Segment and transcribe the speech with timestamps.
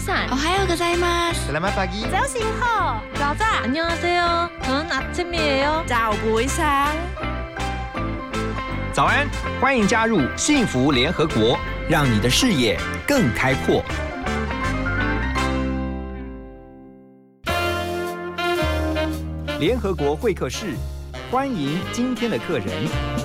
[0.60, 1.32] 有个在吗？
[1.32, 2.10] Selamat pagi.
[2.10, 2.60] 자오신호
[3.14, 4.50] 早早 안녕하세요.
[4.62, 5.84] 저는 아침이에요.
[5.86, 6.94] 早부상
[8.92, 9.28] 早安，
[9.60, 11.58] 欢迎加入幸福联合国，
[11.88, 13.84] 让你的视野更开阔。
[19.58, 20.74] 联合国会客室，
[21.30, 23.19] 欢迎今天的客人。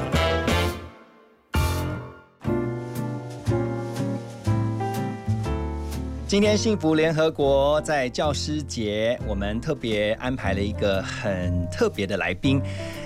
[6.36, 12.60] 今天幸福联合国在教师节，我们特别安排了一个很特别的来宾，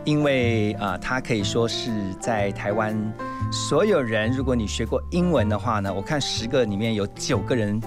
[0.05, 2.93] 因为啊、他可以说是在台湾
[3.53, 7.81] 所有人，如果你学过英文的话呢，我看十个里面有九个人，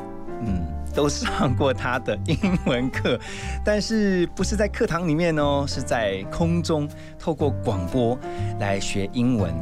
[0.46, 0.66] 嗯，
[0.96, 3.20] 都上过他的英文课，
[3.66, 6.88] 但是不是在课堂里面哦，是在空中
[7.20, 8.18] 透过广播
[8.62, 9.54] 来学英文。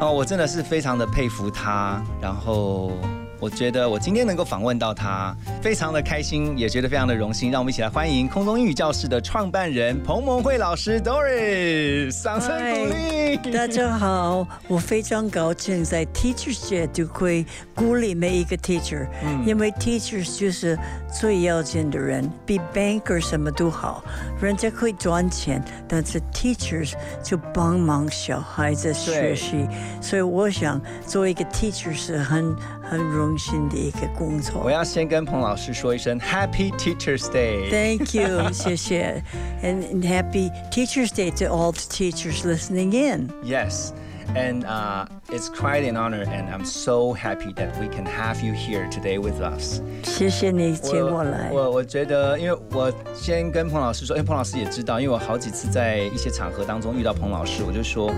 [0.00, 2.90] 哦，我真的是非常的佩服他，然后
[3.40, 7.50] 我觉得我今天能够访问到他，非常的开心，也觉得非常的荣幸。
[7.50, 13.36] 让我们一起来欢迎空中英语教室的创办人彭蒙慧老师 Doris，掌声鼓励。
[13.52, 19.06] 大家好，我非常高兴在 Teachers 节就会鼓励每一个 teacher，、
[19.44, 20.78] 因为 teachers 就是
[21.12, 24.04] 最要紧的人，比 banker 什么都好，
[24.40, 29.66] 人家会赚钱，但是 teachers 就帮忙小孩子学习，
[30.00, 34.71] 所以我想做一个 teacher 是很很荣幸的一个工我作。
[34.71, 37.69] 要先跟彭老师说一声 Happy Teachers Day。
[37.69, 39.23] Thank you，谢谢，
[39.63, 43.29] and and happy Teachers Day to all the teachers listening in.
[43.43, 43.91] Yes.
[44.35, 48.53] And uh, it's quite an honor, and I'm so happy that we can have you
[48.53, 49.81] here today with us.
[50.03, 51.49] 谢谢你请我来。
[51.51, 58.13] 我我觉得，因为我先跟彭老师说，因为彭老师也知道，因为我好几次在一些场合当中遇到彭老师，我就说，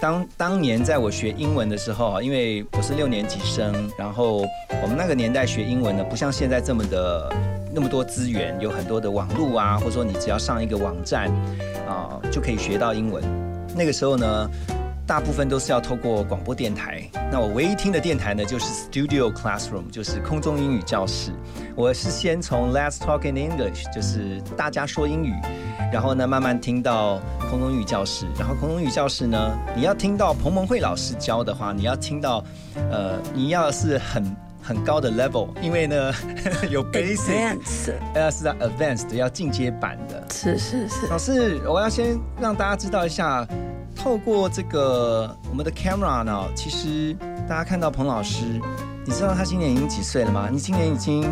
[0.00, 4.46] 当当年在我学英文的时候，因为我是六年级生，然后
[4.82, 7.32] 我们那个年代学英文呢，不像现在这么的
[7.74, 11.28] 那么多资源，有很多的网络啊，或者说你只要上一个网站
[11.88, 13.22] 啊、就可以学到英文。
[13.76, 14.50] 那个时候呢。
[15.08, 17.02] 大部分都是要透过广播电台，
[17.32, 21.32] 那我唯一听的电台呢，就是 Studio Classroom，就是空中英语教室。
[21.74, 25.32] 我是先从 Let's Talk in English，就是大家说英语，
[25.90, 32.44] 然后呢慢慢听到空中英语教室，然后空中英语教室呢，你要听到彭蒙慧老师教的话，你要听到，
[32.90, 36.12] 呃，你要是很很高的 level，因为呢
[36.68, 40.22] 有 basic，Advance 呃是在 advanced 要进阶版的。
[40.30, 43.48] 是是是，老师，我要先让大家知道一下，
[43.98, 47.14] 透过这个我们的 camera 呢，其实
[47.48, 48.44] 大家看到彭老师，
[49.04, 50.48] 你知道他今年已经几岁了吗？
[50.50, 51.28] 你今年已经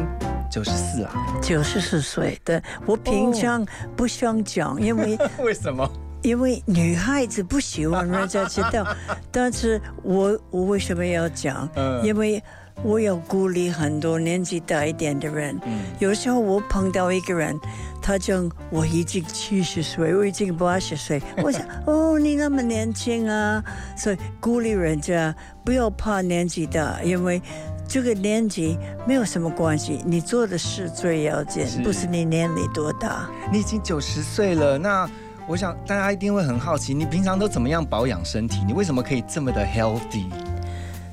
[0.50, 1.10] 九十四了，
[1.40, 2.60] 九十四岁对。
[2.84, 3.64] 我平常
[3.96, 5.88] 不想讲，因为 为什么？
[6.22, 8.84] 因为女孩子不喜欢人家知道，
[9.30, 11.68] 但是我我为什么要讲？
[11.76, 12.42] 嗯因为
[12.82, 15.58] 我要鼓励很多年纪大一点的人。
[15.64, 17.58] 嗯有时候我碰到一个人，
[18.02, 23.62] 他讲我已经七十岁，我已经八十岁， 我想哦，你那么年轻啊，
[23.96, 27.40] 所以鼓励人家不要怕年纪大，因为。
[27.88, 28.76] 这个年纪
[29.06, 33.30] 没有什么关系，你做的事最要紧是，不是你年龄多大。
[33.52, 35.08] 你已经九十岁了，那
[35.46, 38.58] 我想大家一定会很好奇，你平常都怎么样保养身体？
[38.66, 40.24] 你为什么可以这么的 healthy？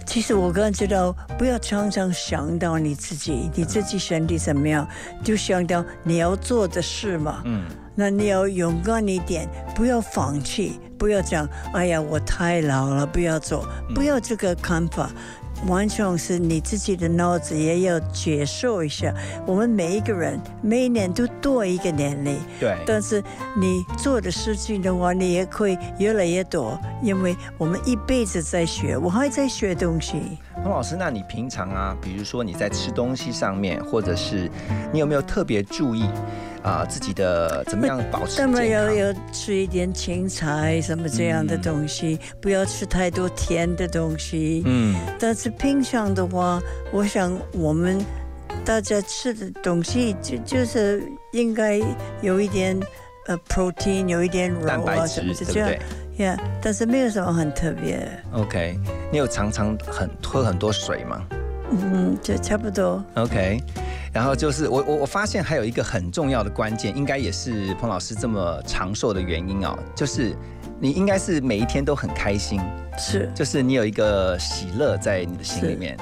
[0.05, 4.87] 其实我刚知道，不要常常想到你自己，你自己身体怎么样，
[5.23, 7.41] 就想到你要做的事嘛。
[7.45, 7.65] 嗯，
[7.95, 15.09] 那你要勇敢一点，不要放弃，不要讲“哎呀，我太老了，不要做”，不要这个看法。
[15.67, 19.13] 完全是你自己的脑子也要接受一下，
[19.45, 23.23] 我们每一个人每一年都多一个年龄，对，但是
[23.55, 30.37] 你做的事情的话，你也可以越来越多，因为我们一辈子在学，我还在学东西。
[30.55, 34.49] 彭老师，那你平常啊，比如说你在吃东西上面，或者是
[34.91, 36.05] 你有没有特别注意
[36.63, 38.95] 啊、自己的怎么样保持健当然要康？
[38.95, 44.63] 要吃一点青菜什么这样的东西，不要吃太多甜的东西。
[44.65, 46.61] 嗯，但是平常的话，
[46.91, 47.99] 我想我们
[48.63, 51.81] 大家吃的东西就就是应该
[52.21, 52.79] 有一点
[53.27, 55.83] 呃 protein，有一点肉啊什么的这样对不
[56.17, 58.79] 对呀但是没有什么很特别，？OK，
[59.11, 61.25] 你有常常很喝很多水吗
[61.71, 63.03] 嗯，就差不多。
[63.15, 63.59] ？OK，
[64.11, 70.35] 然后就是我我我发现还有一个很重要的关键，应该也是彭老师这么长寿的原因哦，就是
[70.79, 72.59] 你应该是每一天都很开心，
[72.97, 75.97] 是，就是你有一个喜乐在你的心里面。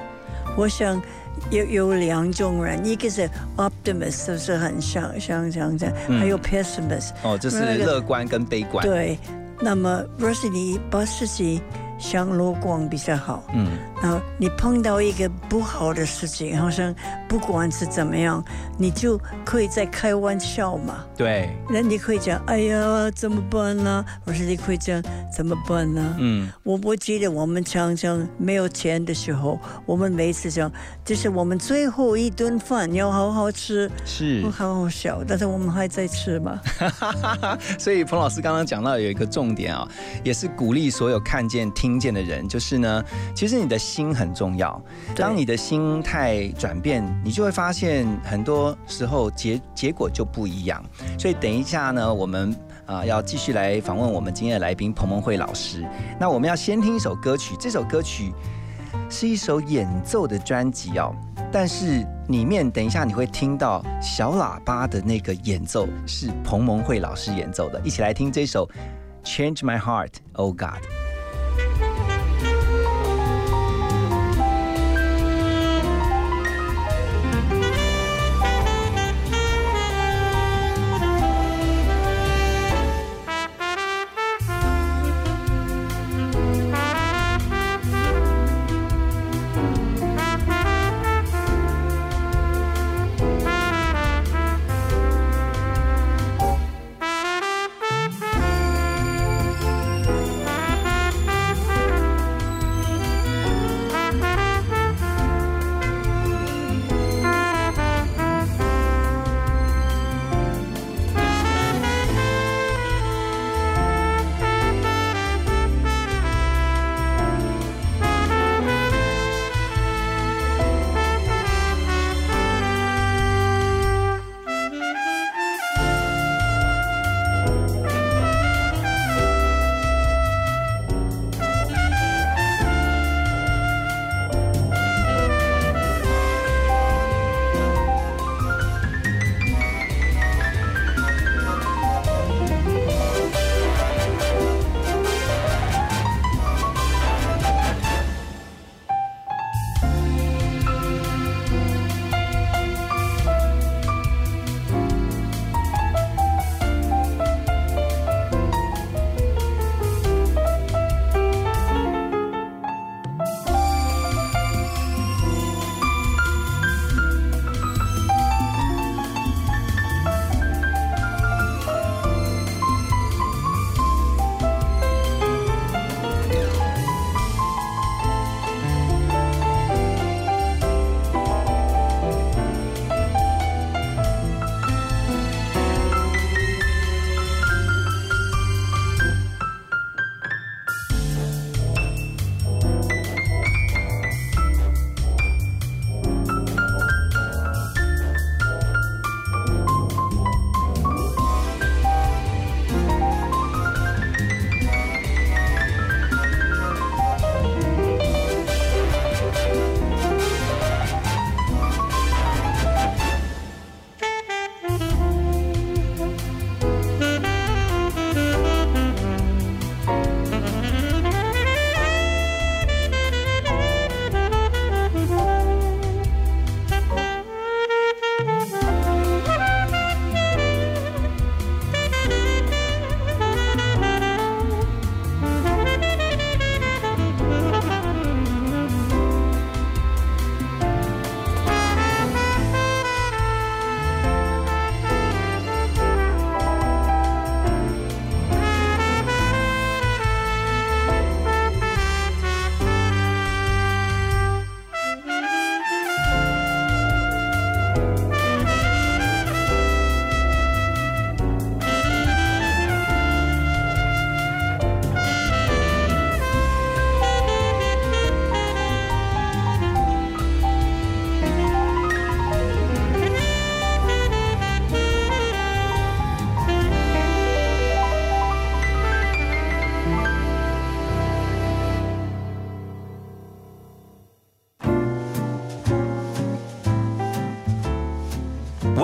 [0.58, 1.02] 我想
[1.50, 7.12] 有有两种人，一个是 optimist，就是很想想想这样，嗯还有 pessimist。
[7.24, 9.18] 哦，就是乐观跟悲观。，对，
[9.62, 11.62] 那么若是你把事情
[12.02, 13.70] 想乐观比较好，嗯，
[14.02, 16.94] 然后你碰到一个不好的事情，好像
[17.30, 18.44] 不管是怎么样，
[18.78, 21.06] 你就可以在开玩笑嘛。
[21.16, 24.04] 对，那你可以讲，哎呀，怎么办呢？
[24.26, 25.02] 或是你可以讲，
[25.32, 26.16] 怎么办呢？
[26.20, 30.72] 嗯，我我记得我们常常没有钱的时候，我们每次讲，
[31.06, 36.60] 这是我们最后一顿饭，要好好吃，是，好好笑，但是我们还在吃嘛。
[37.78, 39.88] 所以彭老师刚刚讲到有一个重点啊，
[40.24, 43.04] 也是鼓励所有看见、听见的人，就是呢，
[43.36, 44.82] 其实你的心很重要。
[45.16, 50.84] 当你的心态转变，你就会发现很多时候结结果就不一样。
[51.18, 52.56] 所以等一下呢，我们
[52.86, 55.86] 啊要继续来访问我们今天的来宾彭蒙慧老师。
[56.20, 58.34] 那我们要先听一首歌曲，这首歌曲
[59.10, 61.16] 是一首演奏的专辑哦，
[61.52, 68.70] 但是里面等一下你会听到小喇叭的那个演奏是彭蒙慧老师演奏的，一起来听这首
[69.26, 70.82] 《Change My Heart, Oh God》。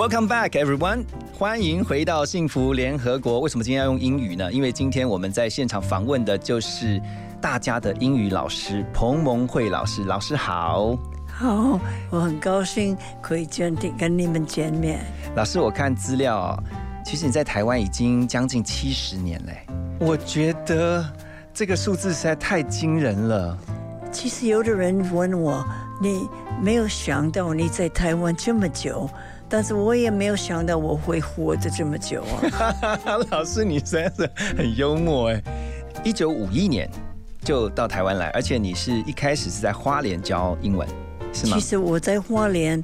[0.08, 1.04] Welcome back, everyone！
[1.34, 3.40] 欢迎回到幸福联合国。
[3.40, 4.50] 为什么今天要用英语呢？
[4.50, 6.98] 因为今天我们在现场访问的就是
[7.42, 10.04] 大家的英语老师彭蒙慧老师。
[10.04, 15.04] 老师好，好，我很高兴可以见跟你们见面。
[15.36, 16.58] 老师，我看资料，
[17.04, 19.66] 其实你在台湾已经将近七十年嘞。
[20.00, 21.04] 我觉得
[21.52, 23.58] 这个数字实在太惊人了。
[24.10, 25.62] 其实有的人问我，
[26.00, 26.26] 你
[26.62, 29.06] 没有想到你在台湾这么久，
[29.48, 32.98] 但是我也没有想到我会活着这么久啊。
[33.30, 35.42] 老师，你真的是很幽默哎！
[36.04, 36.88] 一九五一年
[37.42, 40.86] 就到台湾来，而且你是一开始是在花莲教英文，
[41.32, 41.60] 是吗其？
[41.60, 42.82] 实我在花莲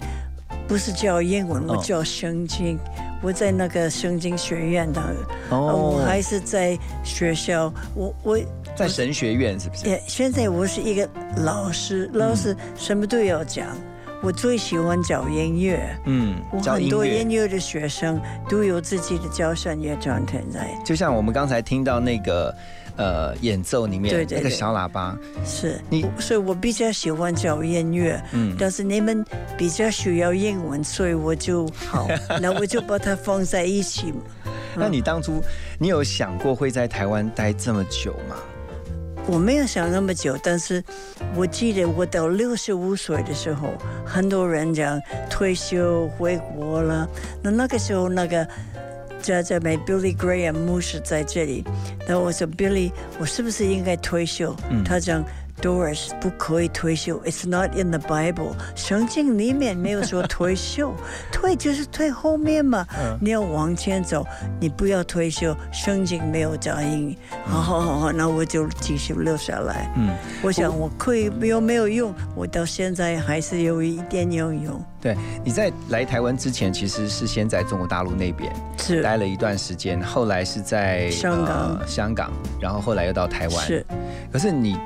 [0.66, 2.78] 不是教英文，哦我教圣经。
[3.23, 5.00] 我在那个圣经学院的，
[5.49, 7.73] 呃哦我还是在学校。
[7.94, 8.38] 我我
[8.76, 9.88] 在神学院是不是？
[9.88, 13.68] 也现在我是一个老师，老师什么都要讲。
[14.25, 20.66] 我最喜欢教音乐，嗯我很多教音乐的学生都有自己的交响乐团现在。
[20.83, 22.54] 就像我们刚才听到那个
[22.97, 25.14] 呃演奏里面那个对对对小喇叭，
[25.45, 29.23] 是你所以我比较喜欢教音乐，嗯但是你们
[29.59, 32.09] 比较需要英文，所以我就好，
[32.40, 34.23] 那我就把它放在一起嘛。
[34.75, 35.43] 那你当初
[35.78, 38.37] 你有想过会在台湾待这么久吗？
[39.26, 40.83] 我没有想那么久，但是
[41.35, 43.73] 我记得我到六十五岁的时候，
[44.04, 45.00] 很多人讲
[45.31, 47.09] 退休回国了。
[47.43, 48.47] 那那个时候，那个
[49.23, 51.64] 家在美 Billy Graham 牧师在这里，
[52.07, 54.54] 那我说 Billy，我是不是应该退休？
[54.71, 55.25] 嗯他讲
[55.64, 60.92] Doris 不可以退休，It's not in the Bible，圣经里面没有说退休，
[61.33, 64.26] 退就是退后面嘛，嗯你要往前走，
[64.61, 67.16] 你不要退休，圣经没有答应。
[67.47, 69.90] 好好好好，那我就继续留下来。
[69.97, 70.11] 嗯，
[70.42, 72.14] 我想我可以有没有用？
[72.37, 74.85] 我到现在还是有一点有用。
[75.00, 82.30] 对，你在来台湾之前其实是先在中国大陆那边是待了一段时间，后来是在香港呃香港，
[82.61, 83.66] 然后后来又到台湾。
[83.66, 83.87] 是，
[84.30, 84.76] 可是你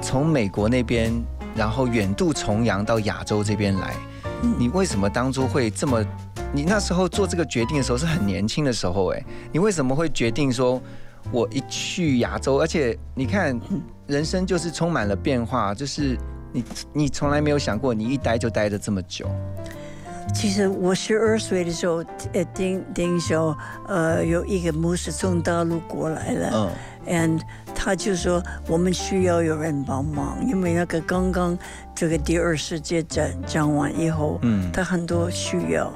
[0.00, 1.12] 从美国那边，
[1.54, 3.94] 然后远渡重洋到亚洲这边来，
[4.42, 6.04] 嗯你为什么当初会这么？
[6.50, 10.80] 你那时候做这个决定的时候是很年轻的时候，哎，你为什么会决定说，
[11.30, 13.58] 我一去亚洲，而且你看，
[14.06, 16.16] 人生就是充满了变化，就是
[16.52, 16.64] 你
[16.94, 19.28] 你从来没有想过，你一待就待了这么久。
[20.34, 23.54] 其实我十二岁的时候，呃，丁丁修，
[23.86, 26.50] 呃，有一个牧师从大陆过来了。
[26.54, 26.70] 嗯
[27.08, 27.40] and
[27.80, 31.56] 他就说我们需要有人帮忙，因为那个刚刚
[31.94, 35.92] 这个第二世界战讲完以后，嗯他很多需要。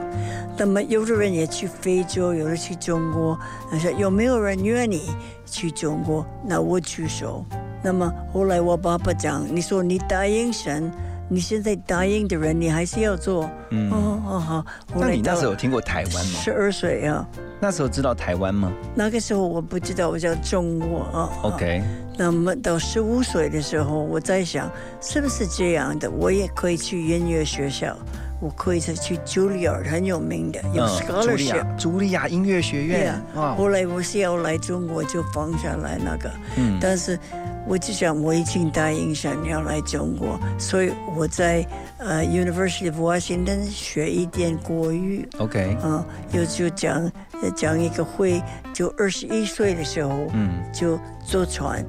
[0.56, 3.36] 那么有的人也去非洲，有的去中国，
[3.68, 5.10] 他说有没有人愿意
[5.44, 6.24] 去中国？
[6.46, 7.44] 那我举手。
[7.82, 10.88] 那么后来我爸爸讲，你说你答应神，
[11.28, 13.48] 你现在答应的人，你还是要做。
[13.70, 13.90] 嗯。
[13.90, 14.66] 哦哦好。
[14.94, 16.38] 那你那时候有听过台湾吗？
[16.42, 17.26] 十二岁啊，
[17.60, 21.30] 那时候知道台湾吗那个时候我不知道我叫中国啊。
[21.42, 21.82] ？OK，
[22.18, 26.10] 那么到十五岁的时候，我在想，是不是这样的？
[26.10, 27.96] 我也可以去音乐学校，
[28.40, 31.76] 我可以再去 Juilliard 很有名的，有 scholarship 亚。
[31.78, 33.20] 茱莉亚音乐学院
[33.56, 37.18] 后来我是要来中国就放下来那个，嗯但是
[37.66, 41.66] 我就想我已经答应想要来中国，所以我在
[41.98, 48.42] 呃 University of Washington 学一点国语，，OK，嗯，又就讲呃讲一个会，
[48.72, 50.62] 就二十一岁的时候，嗯。
[50.72, 51.84] 就坐船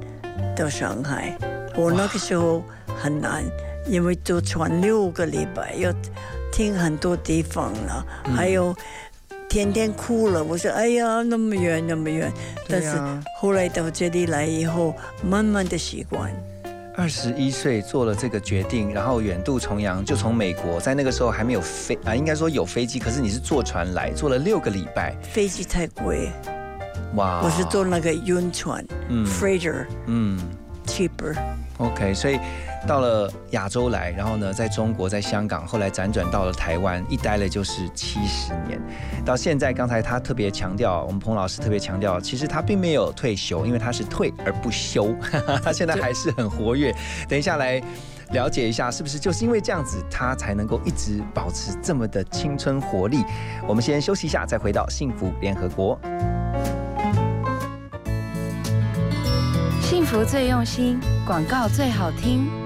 [0.54, 1.36] 到上海。
[1.74, 3.42] 我那个时候很难，
[3.88, 5.92] 因为坐船六个礼拜，要
[6.52, 8.76] 听很多地方了，还有
[9.54, 10.42] 天天哭了。
[10.42, 12.28] 我说：“哎呀，那么远，那么远。”
[12.68, 13.00] 但是
[13.36, 14.92] 后来到这里来以后，
[15.22, 16.28] 慢慢的习惯。
[16.96, 26.32] 二十一岁做了这个决定，然后远渡重洋，就从美国，在那个时候还没有飞啊，应该说有飞机，可是你是坐船来，坐了六个礼拜，飞机太贵，
[27.14, 27.40] 哇！
[27.44, 30.36] 我是坐那个晕船、嗯 freighter 嗯
[30.84, 31.36] cheaper。
[31.78, 32.40] ，OK，所以
[32.86, 38.80] 到了亚洲来，然后呢，在中国，在香港，后来辗转到了台湾，一待了就是七十年。
[39.24, 45.14] 到现在，刚才他特别强调，我们彭老师特别强调，其实他并没有退休，因为他是退 而不休，
[45.62, 46.94] 他现在还是很活跃。
[47.28, 47.82] 等一下来
[48.32, 53.24] 了解一下，是不是就是因为这样子，他才能够一直保持这么的青春活力？
[53.66, 55.98] 我们先休息一下，再回到幸福联合国。
[59.80, 62.63] 幸福最用心，广告最好听。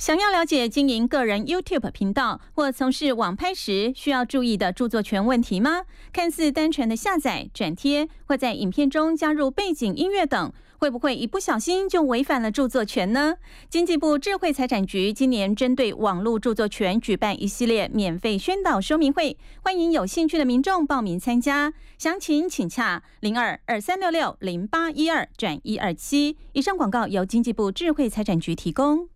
[0.00, 5.82] 想要了解经营个人 YouTube 频道或从事网拍时需要注意的著作权问题吗？
[6.10, 13.36] 看似单纯的下载、转贴，或在影片中加入背景音乐等，会不会一不小心就违反了著作权呢？
[13.68, 21.74] 经济部智慧财产局今年针对网络著作权举办一系列免费宣导说明会，欢迎有兴趣的民众报名参加。
[21.98, 26.38] 详情请洽零二二三六六零八一二转一二七。
[26.54, 29.10] 以上广告由经济部智慧财产局提供。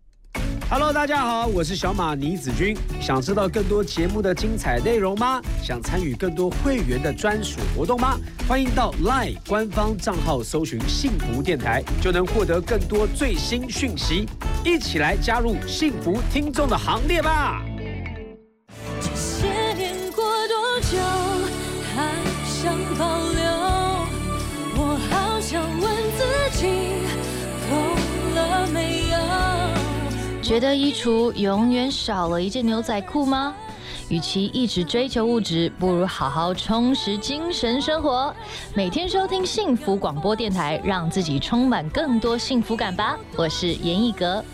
[0.67, 2.75] Hello，大家好，我是小马倪子君。
[2.99, 5.39] 想知道更多节目的精彩内容吗？
[5.61, 8.17] 想参与更多会员的专属活动吗？
[8.47, 14.27] 欢迎到 LINE 官方账号搜寻“幸福电台”，就能获得更多最新讯息。
[14.63, 17.63] 一起来加入幸福听众的行列吧！
[18.99, 20.97] 这些年过多久，
[21.95, 22.11] 还
[22.43, 23.43] 想保留？
[24.77, 26.84] 我好想问自己，
[30.45, 33.55] 觉得衣橱永远少了一件牛仔裤吗？
[34.09, 38.31] 与其一直追求物质，不如好好充实精神生活。
[38.75, 43.17] 每天收听幸福广播电台，让自己充满更多幸福感吧。
[43.35, 44.45] 我是严艺格。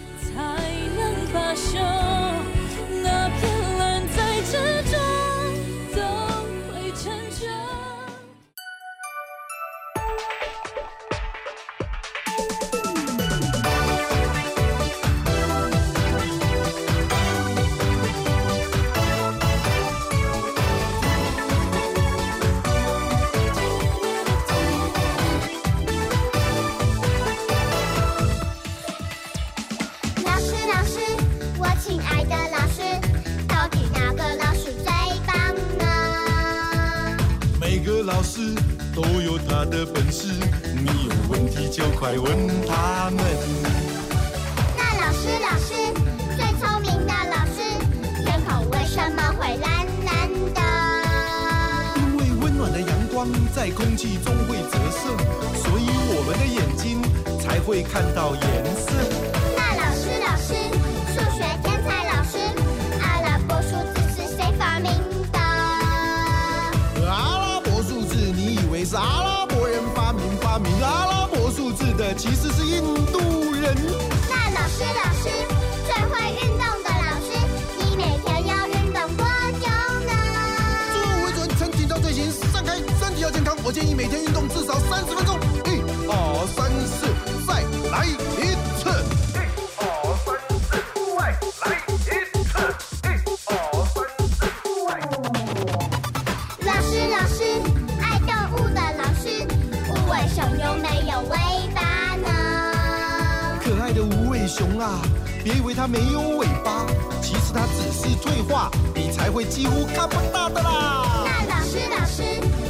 [100.34, 101.36] 熊有没有尾
[101.76, 101.82] 巴
[102.16, 103.60] 呢？
[103.62, 105.02] 可爱的无尾熊啊，
[105.44, 106.86] 别以为它没有尾巴，
[107.22, 111.26] 其实它只是退化，你才会几乎看不到的啦。
[111.26, 112.24] 那老师，老师，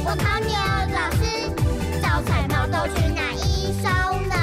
[0.04, 1.22] 我考你哦，老师，
[2.02, 3.86] 招财猫都去哪一首
[4.26, 4.34] 呢？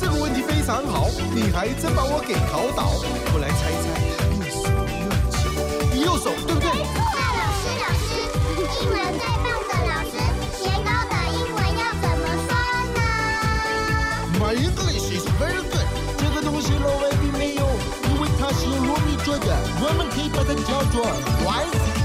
[0.00, 2.90] 这个问题非常好，你还真把我给考倒。
[3.32, 3.86] 我来猜猜，
[4.34, 4.66] 右手
[5.94, 6.66] 右手，右手对不对？
[7.14, 8.04] 那老师，老师，
[8.82, 9.46] 英文最棒
[19.88, 21.06] 我们可以把它叫做
[21.46, 21.95] rice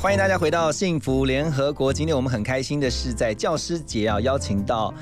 [0.00, 1.92] 欢迎大家回到幸福联合国。
[1.92, 4.94] 今天我们很开心的是，在教师节要邀请到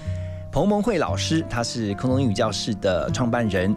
[0.50, 3.74] 彭蒙慧老师，他是空中英语教室的创办人。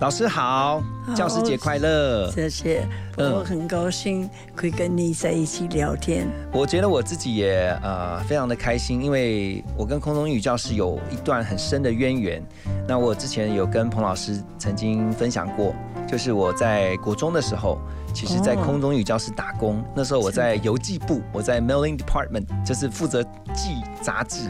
[0.00, 0.82] 老师好，
[1.14, 2.28] 教师节快乐！
[2.32, 2.84] 谢谢，
[3.16, 6.28] 嗯我很高兴可以跟你在一起聊天。
[6.52, 12.42] 我觉得我自己也呃非常的开心，因为我跟空中英语教室有一段很深的渊源。
[12.88, 15.72] 那我之前有跟彭老师曾经分享过，
[16.08, 17.78] 就是我在国中的时候，
[18.16, 23.22] 其实在哦空中英语教室打工，那时候我在邮寄部，我在 mailing department，就是负责
[23.54, 24.48] 寄杂志。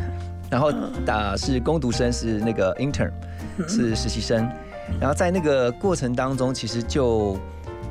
[0.49, 0.71] 然后
[1.05, 3.11] 打是攻读生是那个 intern
[3.67, 4.49] 是实习生，
[5.01, 7.37] 然后在那个过程当中，其实就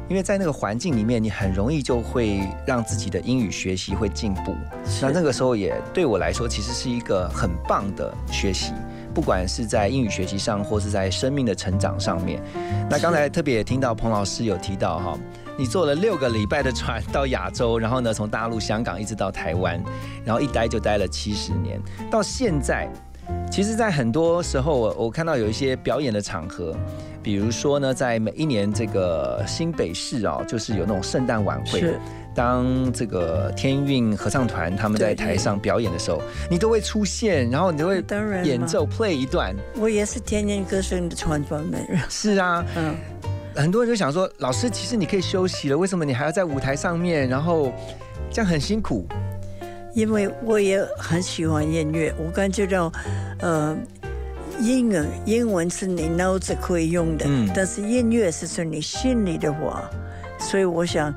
[0.07, 4.55] 因为在那个环境里面，你很容易就会让自己的英语学习会进步。
[5.01, 8.71] 那那个时候也对我来说，其实是一个很棒的学习，
[9.13, 12.41] 不管是在英语学习上，或是在生命的成长上面。
[12.89, 15.19] 那刚才特别也听到彭老师有提到哈，
[15.57, 19.81] 你坐了六个礼拜的船到亚洲，然后呢从大陆、香港一直到台湾，
[20.23, 21.79] 然后一待就待了七十年，
[22.11, 22.89] 到现在。
[23.51, 26.75] 其实，在很多时候，我我看到有一些表演的场合，
[27.23, 31.99] 比如说呢，在每一年这个新北市哦，就是有那种圣诞晚会是，
[32.35, 38.03] 当这个天韵合唱团他们在台上表演的时候，你都会出现，然后你都会
[38.43, 39.55] 演奏 play 一段。
[39.79, 41.99] 我也是天天歌声的传播人。
[42.07, 42.95] 是啊，嗯，
[43.55, 47.27] 很多人就想说，老师，其实你可以休息了，为什么你还要在舞台上面？
[47.27, 47.71] 然后
[48.29, 49.05] 这样很辛苦。
[49.93, 52.91] 因为我也很喜欢音乐，我感觉到，
[53.39, 53.73] 呃，
[54.59, 59.89] 英文英文是你脑子可以用的，嗯但是音乐是说你心里的话，
[60.37, 61.13] 所以我想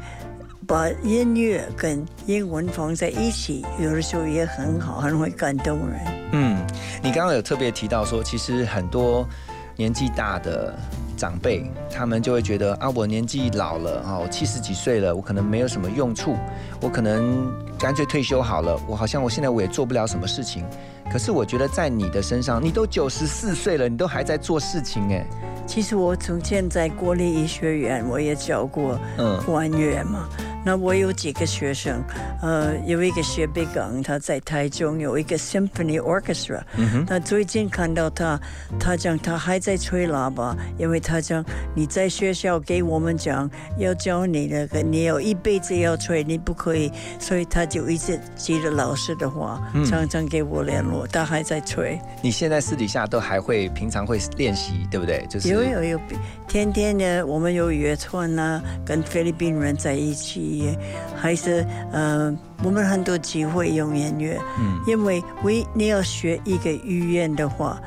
[0.64, 6.00] 把音乐跟英文放在一起，有的时候也很好，很会感动人。
[6.30, 6.64] 嗯，
[7.02, 9.28] 你刚刚有特别提到说，其实很多
[9.74, 10.72] 年纪大的
[11.18, 16.36] 长辈，他们就会觉得啊，我年纪老了哦，我七十几岁了，我可能没有什么用处，
[16.80, 18.80] 我可能干脆退休好了。
[18.86, 20.64] 我好像我现在我也做不了什么事情。
[21.10, 25.26] 可是我觉得在你的身上，你都九十四岁了，你都还在做事情哎。
[25.68, 30.26] 其实我从前在国立医学院，我也教过嗯管乐嘛。
[30.64, 32.02] 那我有几个学生，
[32.42, 36.60] 呃，有一个学北港，他在台中有一个 symphony orchestra。
[36.76, 38.38] 嗯哼，那最近看到他，
[38.78, 41.42] 他讲他还在吹喇叭，因为他讲
[41.74, 51.98] 你在学校给我们讲要教你那个，你要一辈子要吹，你不可以，所以他就一直记着老师的话，嗯常常给我联络，他还在吹。
[52.20, 55.24] 你现在私底下都还会平常会练习，对不对？
[55.30, 56.00] 就是有有有，
[56.46, 60.76] 天天呢，我们有乐团啊，跟菲律宾人在一起，
[61.16, 64.80] 还是呃，我们很多机会用音乐，嗯。
[64.86, 67.80] 因为为你要学一个语言的话，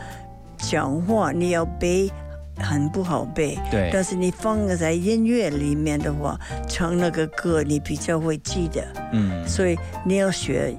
[0.57, 2.11] 讲话你要背。
[2.57, 3.89] 很不好背，对。
[3.91, 9.47] 但是你放在音乐里面的话，唱那个歌你比较会记得，嗯。
[9.47, 10.75] 所以你要学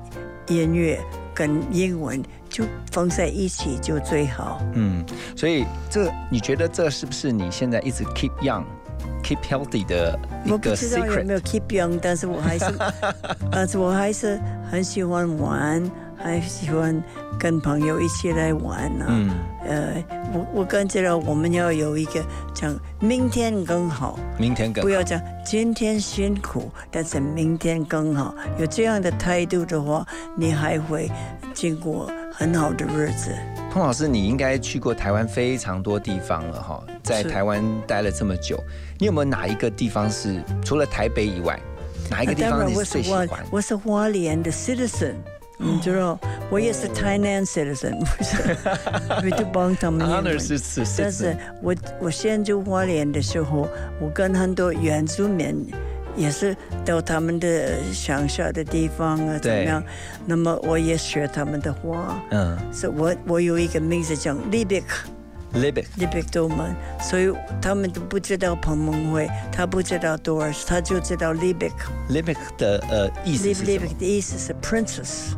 [0.47, 1.01] 音乐
[1.35, 4.63] 跟英文就放在一起就最好。
[4.75, 8.63] 嗯，所以这你觉得这是不是你现在一直 keep young、
[9.25, 12.67] keep healthy 的一我不个知道有没有 keep young，但是我还是，
[13.51, 14.39] 但 是我还是
[14.71, 17.03] 很喜欢玩，还喜欢
[17.41, 19.07] 跟朋友一起来玩啊。
[19.09, 19.31] 嗯
[19.65, 22.21] 呃，我我感觉到我们要有一个
[22.53, 28.35] 讲明天更好，明天更好不要讲今天辛苦，但是明天更好。
[28.59, 30.05] 有这样的态度的话，
[30.37, 31.09] 你还会
[31.55, 33.31] 经过很好的日子。
[33.71, 38.63] 彭老师，你应该去过台湾非常多地方了哈，在台湾待了这么久，
[38.99, 41.59] 你有没有哪一个地方是除了台北以外，
[42.11, 43.41] 哪一个地方你是最喜花欢？
[43.51, 45.15] 我是花莲的 citizen，
[45.57, 46.19] 你知道，
[46.51, 48.57] 我也是台南 citizen，不是，
[49.25, 50.07] 我就帮他们
[50.99, 53.67] 但是我我先住花莲的时候，
[54.01, 55.67] 我跟很多原住民
[56.17, 59.83] 也是到他们的乡下的地方啊，怎么样？
[60.27, 64.85] 那么我也学他们的话，嗯是我我有一个名字叫 Libik。
[65.55, 71.73] ，Libic，Libik 都门，所以他们都不知道彭蒙会，他不知道 Doris，他就知道 Libik。
[72.09, 73.97] Libic 的呃意思 Lib 是什么 Libik？
[73.99, 75.35] 的意思是 princess，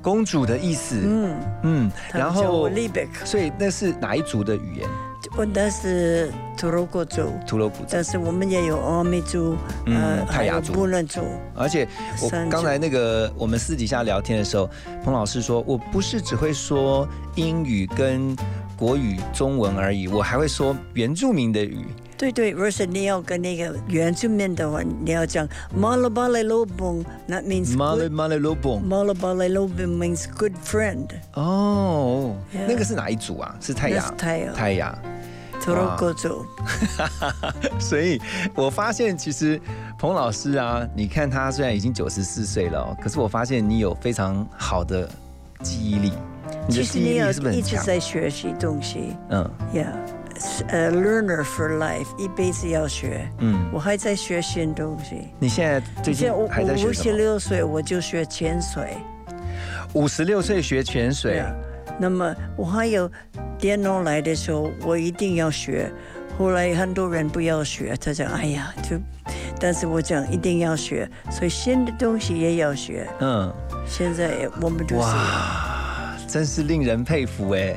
[0.00, 0.96] 公主的意思。
[1.02, 4.88] 嗯，嗯，然后们叫我 Libik，所以那是哪一族的语言？
[5.36, 7.84] 我那是土罗国族，土罗古族。
[7.90, 11.20] 但是我们也有阿美族，嗯泰还有雅族布伦族，
[11.54, 11.86] 而且
[12.22, 14.68] 我刚才那个我们私底下聊天的时候，
[15.04, 18.34] 彭老师说我不是只会说英语跟
[18.76, 21.86] 国语、中文而已，我还会说原住民的语。
[22.16, 28.10] 对对，如果是你要跟那个原住民的话，你要讲马拉巴雷罗蹦，that means 马来 good。
[28.10, 32.34] 马来罗蹦马拉巴雷罗蹦 means good friend，哦
[32.66, 33.54] 那个是哪一组啊？
[33.60, 34.98] 是泰雅是泰雅泰雅。
[37.78, 38.20] 所以
[38.54, 39.60] 我发现，其实
[39.98, 45.08] 彭老师啊，你看他虽然已经九十四岁了哦，可是我发现你有非常好的
[45.62, 46.12] 记忆力，
[46.68, 47.30] 其实你要？
[47.30, 49.92] 一直在学习东西嗯，Yeah，
[50.68, 53.28] 呃、learner for life，一辈子要学。
[53.38, 55.28] 嗯，我还在学新东西。
[55.38, 57.12] 你现在最近现在我还在我五十？
[57.12, 58.96] 六岁我就学潜水。
[59.94, 61.42] 五十六岁学潜水
[61.98, 63.10] 那么我还有
[63.58, 65.90] 电脑来的时候，我一定要学。
[66.38, 68.96] 后来很多人不要学，他讲哎呀，就，
[69.58, 73.08] 但是我讲一定要学，所以新的东西也要学。
[73.18, 73.52] 嗯，
[73.86, 77.76] 现在我们就是哇，真是令人佩服哎。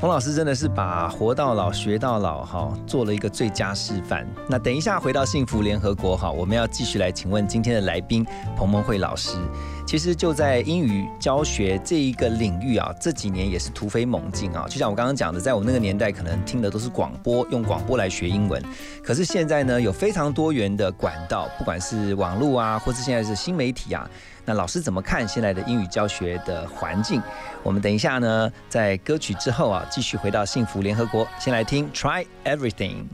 [0.00, 4.26] 彭老师真的是把活到老学到老哈，做了一个最佳示范。
[4.48, 8.26] 那等一下回到幸福联合国哈，我们要继续来请问今天的来宾
[8.56, 9.36] 彭蒙慧老师。
[9.86, 14.66] 其实就在英语教学这一个领域啊，这几年也是突飞猛进啊。
[14.68, 18.62] 就像我刚刚讲的，在我那个年代，可能听的都是广播，用广播来学英文。
[19.02, 24.08] 可是现在呢，有非常多元的管道，不管是网络啊，或是现在是新媒体啊。
[24.44, 27.22] 那老师怎么看现在的英语教学的环境？
[27.62, 31.26] 我们等一下呢，在歌曲之后啊，继续回到幸福联合国。
[31.38, 33.04] 先来听 Try Everything。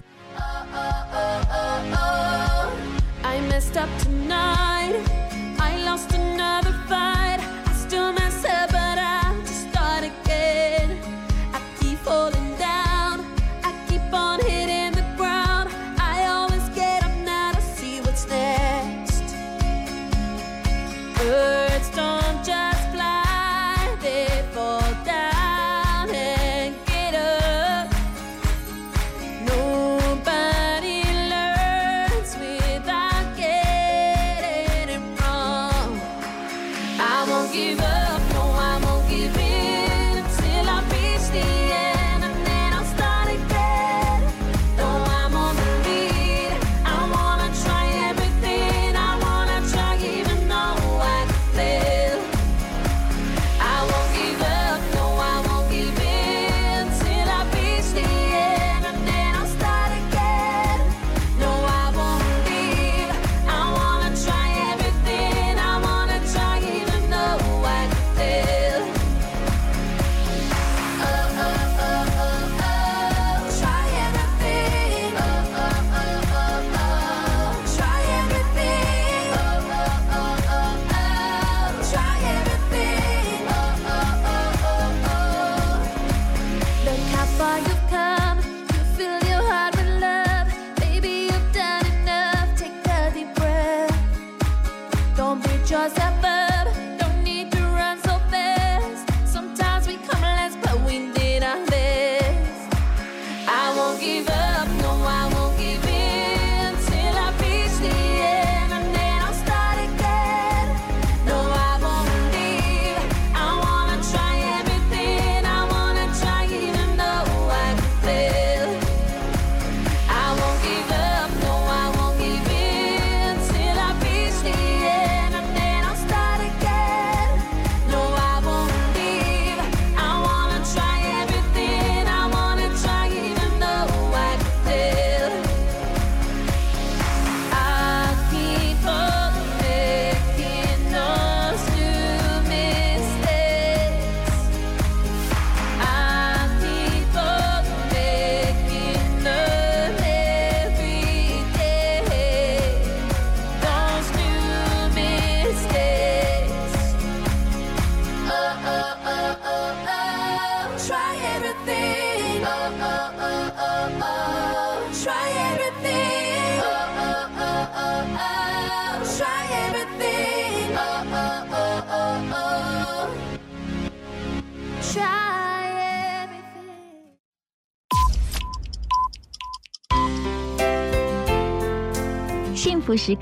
[3.23, 4.11] I messed up to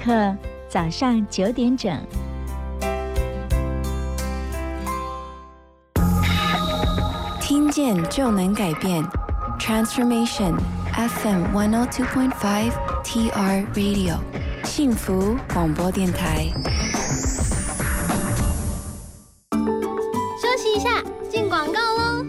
[0.07, 0.37] 幸福时刻，
[0.69, 1.93] 早上九点整。
[7.41, 9.05] 听见就能改变
[9.59, 10.55] ，Transformation
[10.95, 12.71] FM one hundred two point five
[13.03, 14.19] TR Radio，
[14.63, 16.47] 幸福广播电台。
[20.41, 22.25] 休息一下，进广告喽。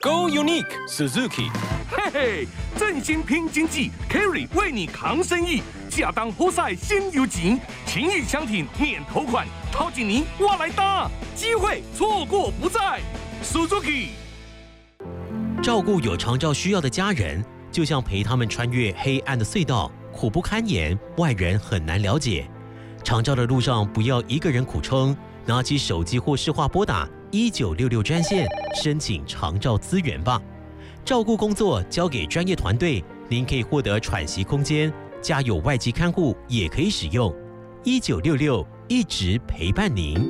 [0.00, 1.48] Go Unique Suzuki，
[1.90, 5.62] 嘿嘿，振兴拼经济，Kerry 为你扛生意，
[6.00, 13.00] 亚当波赛先有景，情谊相挺免头款，陶锦尼我来搭，机会错过不再
[13.42, 14.08] ，Suzuki。
[15.62, 22.46] 照顾有长照需要的家人，就像陪他们穿越黑暗的隧道，苦不堪言，外人很难了解。
[23.02, 28.46] 长照的路上，不要一个人苦撑，拿起手机或视话拨打一九六六专线，
[28.82, 30.40] 申请长照资源吧。
[31.04, 34.90] 照顾工作交给专业团队，您可以获得喘息空间，
[35.24, 37.34] 家有外籍看护也可以使用。
[37.82, 40.28] 一九六六一直陪伴您。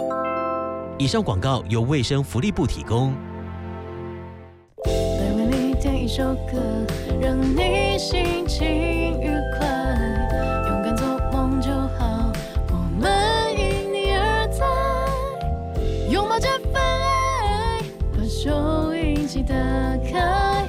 [0.99, 3.13] 以上广告由卫生福利部提供。
[4.87, 6.87] 为你点一首歌
[7.21, 8.65] 让你心情
[9.21, 9.29] 愉
[9.59, 9.67] 快
[10.69, 12.33] 勇敢做梦就好
[12.69, 14.65] 我们因你而在。
[16.09, 17.81] 拥抱这份爱
[18.17, 19.55] 把收音机打
[20.09, 20.69] 开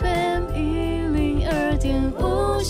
[0.00, 2.62] fm 一零二点五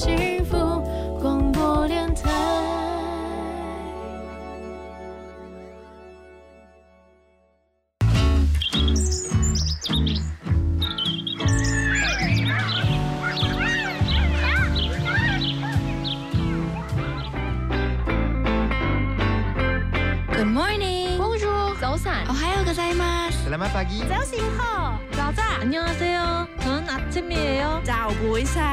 [23.60, 24.04] 吗 Selamat pagi.
[24.08, 25.00] 早醒好。
[25.12, 25.44] 早早。
[25.62, 26.48] 안녕하세요.
[26.62, 27.82] 저는 아침이에요.
[27.84, 28.64] 早不会上。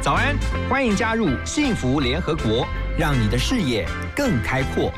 [0.00, 0.36] 早安，
[0.68, 4.92] 欢迎加入幸福联合国，让你的视野更开阔。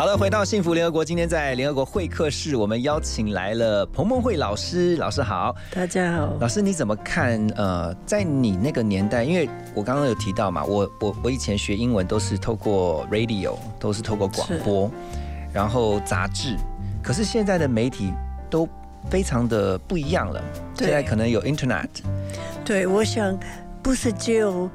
[0.00, 7.46] 好了，回到幸福联合国，今天在联合国会客室，我们邀请来了彭梦慧老师，老师好，大家好，老师你怎么看？
[7.54, 14.90] 呃，在你那个年代，因为我刚刚有提到嘛，我我我以前学英文都是透过 radio，都是透过广播，
[15.52, 16.56] 然后杂志，
[17.02, 18.10] 可是现在的媒体
[18.48, 18.66] 都
[19.10, 20.42] 非常的不一样了，
[20.78, 21.90] 现在可能有 internet。
[22.64, 23.38] 对，我想
[23.82, 24.66] 不是只有。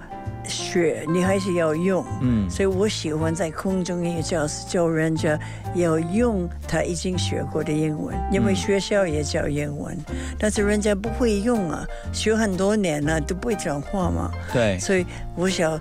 [0.47, 5.39] 学你还是要用，嗯，所以我喜欢在空中一个教室教人家
[5.75, 9.97] 要用他已经学过的英文，因为学校也教英文，
[10.38, 15.05] 但是人家不会用啊，学很多年了都不会讲话嘛，对，所以
[15.36, 15.79] 我想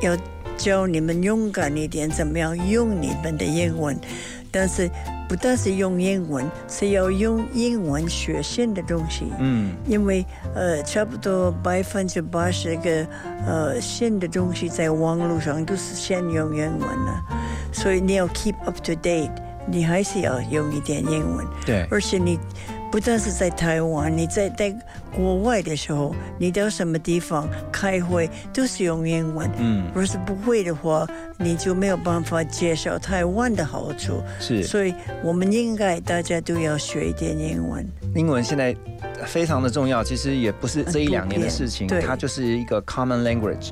[0.00, 0.16] 要
[0.56, 3.98] 教你们勇敢一点，怎么样用你们的英文，
[4.50, 4.90] 但是。
[5.28, 9.26] 不但是用英文，是要用英文学新的东西。
[9.38, 13.06] 嗯，因为呃，差不多百分之八十个
[13.46, 17.22] 呃新的东西在网络上都是先用英文的，
[17.70, 19.30] 所以你要 keep up to date，
[19.68, 21.46] 你还是要用一点英文。
[21.64, 22.36] 对，而且你。
[22.90, 24.74] 不但是在台湾，你在在
[25.14, 29.48] 国外的时候，你到什么地方开会都是用英文。
[29.58, 31.06] 嗯，如果是不会的话，
[31.38, 34.20] 你就没有办法介绍台湾的好处。
[34.40, 37.86] 是，所以我们应该大家都要学一点英文。
[38.16, 38.74] 英文现在
[39.24, 43.70] 非常的重要，其实也不是这一两年的事情，它就是一个 common language。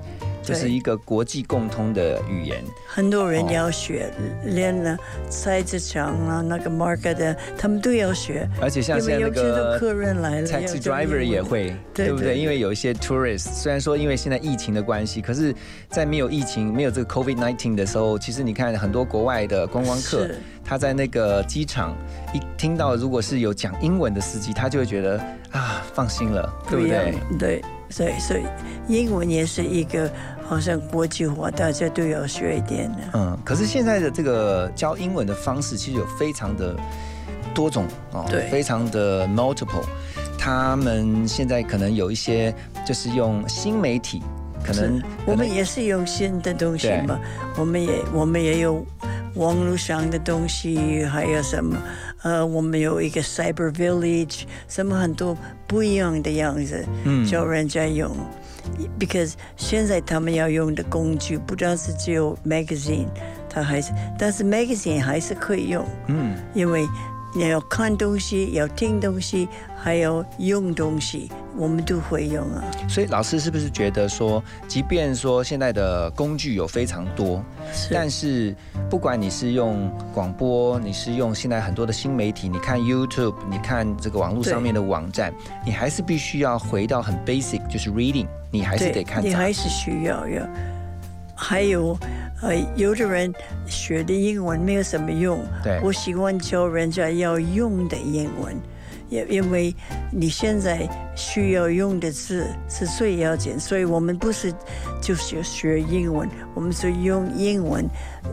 [0.49, 4.11] 就是一个国际共通的语言，很多人要学，
[4.45, 4.97] 连了
[5.29, 8.49] 菜市场啊，那个 market 的，他们都要学。
[8.61, 12.39] 而且像现在那个客人来了，taxi driver 也会，对不对？
[12.39, 15.55] 因为有一些 tourists，虽然说因为现在疫情的关系，可是，
[15.91, 20.29] 在没有疫情、没有这个 COVID nineteen 的时候，其实你看很多国外的观光客，
[20.65, 21.95] 他在那个机场
[22.33, 25.19] 一听到如果是有讲英文的司机，他就会觉得
[25.51, 27.15] 啊，放心了，对不对？
[27.39, 28.45] 对，所以所以
[28.89, 30.11] 英文也是一个。
[30.49, 32.99] 好像国际化，大家都要学一点的。
[33.13, 36.75] 嗯，可是现在的这个教英文的方式，其实有非常的
[37.55, 39.85] 多种哦，对，非常的 multiple。
[40.39, 42.55] 他们现在可能有一些
[42.87, 44.23] 就是用新媒体，
[44.65, 47.21] 可能我们也是用新的东西嘛。
[47.59, 48.83] 我们也我们也有
[49.35, 51.77] 网络上的东西，还有什么？
[52.23, 58.11] 呃，我们有一个 cyber village，什么很多不一样的样子，嗯，教人家用。
[58.99, 63.07] Because 现在他们要用的工具不单是只有 magazine，
[63.49, 66.87] 它还是，但是 magazine 还是可以用，嗯，因为
[67.35, 72.65] 你要看东西，要听东西，还要用东西，我们都会用啊。
[72.89, 77.45] 所以老师是不是觉得说，即便说现在的工具有非常多，
[77.91, 78.57] 但是
[78.89, 85.33] 不管你是用广播，你是用现在很多的新媒体，你看 YouTube，你看这个网络上面的网站，
[85.65, 88.27] 你还是必须要回到很 basic，就是 reading。
[88.51, 90.43] 你还是得看，你还是需要要。
[91.41, 91.97] 还有，
[92.43, 93.33] 呃，有的人
[93.65, 95.39] 学的英文没有什么用。
[95.63, 98.57] 对，我喜欢教人家要用的英文，
[99.09, 99.73] 因因为
[100.11, 104.53] 你现在需要用的字是最要紧，所以我们不是
[105.01, 107.89] 就是学英文，我们是用英文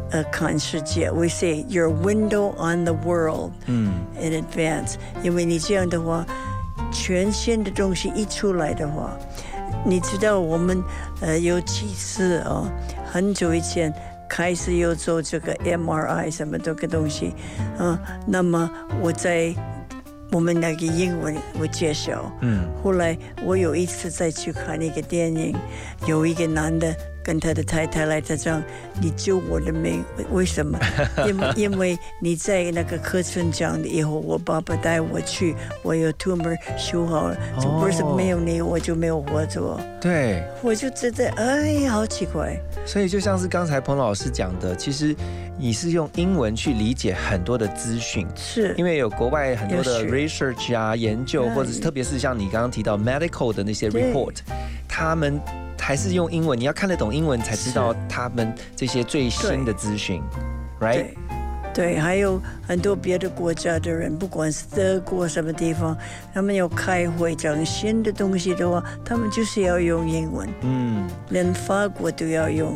[0.10, 1.12] 呃看世界。
[1.12, 6.26] We say your window on the world，嗯，in advance，因为你这样的话，
[6.92, 9.16] 全新的东西一出来的话。
[9.86, 10.84] 你知道我们
[11.22, 12.68] 呃有几次哦，
[13.06, 13.94] 很久以前
[14.28, 17.34] 开始有做这个 MRI 什么这个东西，
[17.78, 18.70] 嗯，那么
[19.02, 19.54] 我在
[20.32, 25.56] 我们那个英文我介绍，嗯，后来我有一次再去看那个电影，
[26.08, 26.94] 有一个男的。
[27.26, 28.62] 跟他的太太来，他讲
[29.02, 30.78] ：“你救我的命，为什么？
[31.26, 37.36] 因因为你在那个客村讲的以后，我爸爸带我去，我有 tumor 修好了，
[37.80, 39.76] 不是没有你，我就没有活着。
[40.00, 42.56] 对，我就觉得哎，好奇怪。
[42.86, 45.16] 所以就像是刚才彭老师讲的，其实
[45.58, 54.36] 你是用英文去理解很多的资讯，是因为有国外很多的 research 啊研究，或者是特别是像你刚刚提到 medical 的那些 report，
[54.88, 55.42] 他们。
[55.86, 60.20] 还是用英文，你要看得懂英文才知道他们这些最新的资讯
[60.82, 61.10] ，right？
[61.76, 65.96] 对，还有很多别的国家的人，不管是德国什么地方，
[66.34, 70.50] 他们要开会讲新的东西的话，他们就是要用英文。
[70.62, 72.74] 嗯，连法国都要用，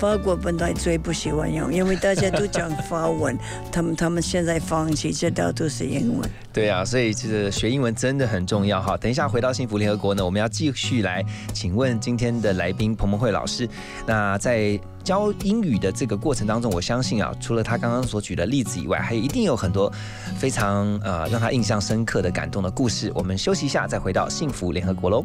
[0.00, 3.38] 法国本来最不喜欢用，因为大家都讲法文，
[3.70, 6.30] 他们他们现在放弃，这道都是英文。
[6.54, 8.96] 对啊，所以这个学英文真的很重要哈。
[8.96, 11.22] 等一下回到幸福联合国呢，我们要继续来
[11.52, 13.68] 请问今天的来宾彭彭慧老师。
[14.06, 19.92] 那在教英语的这个过程当中，我相信啊，除了他刚刚所举的例子以外，还一定有很多
[20.38, 23.12] 非常呃让他印象深刻的感动的故事。
[23.14, 25.22] 我们休息一下，再回到幸福联合国喽。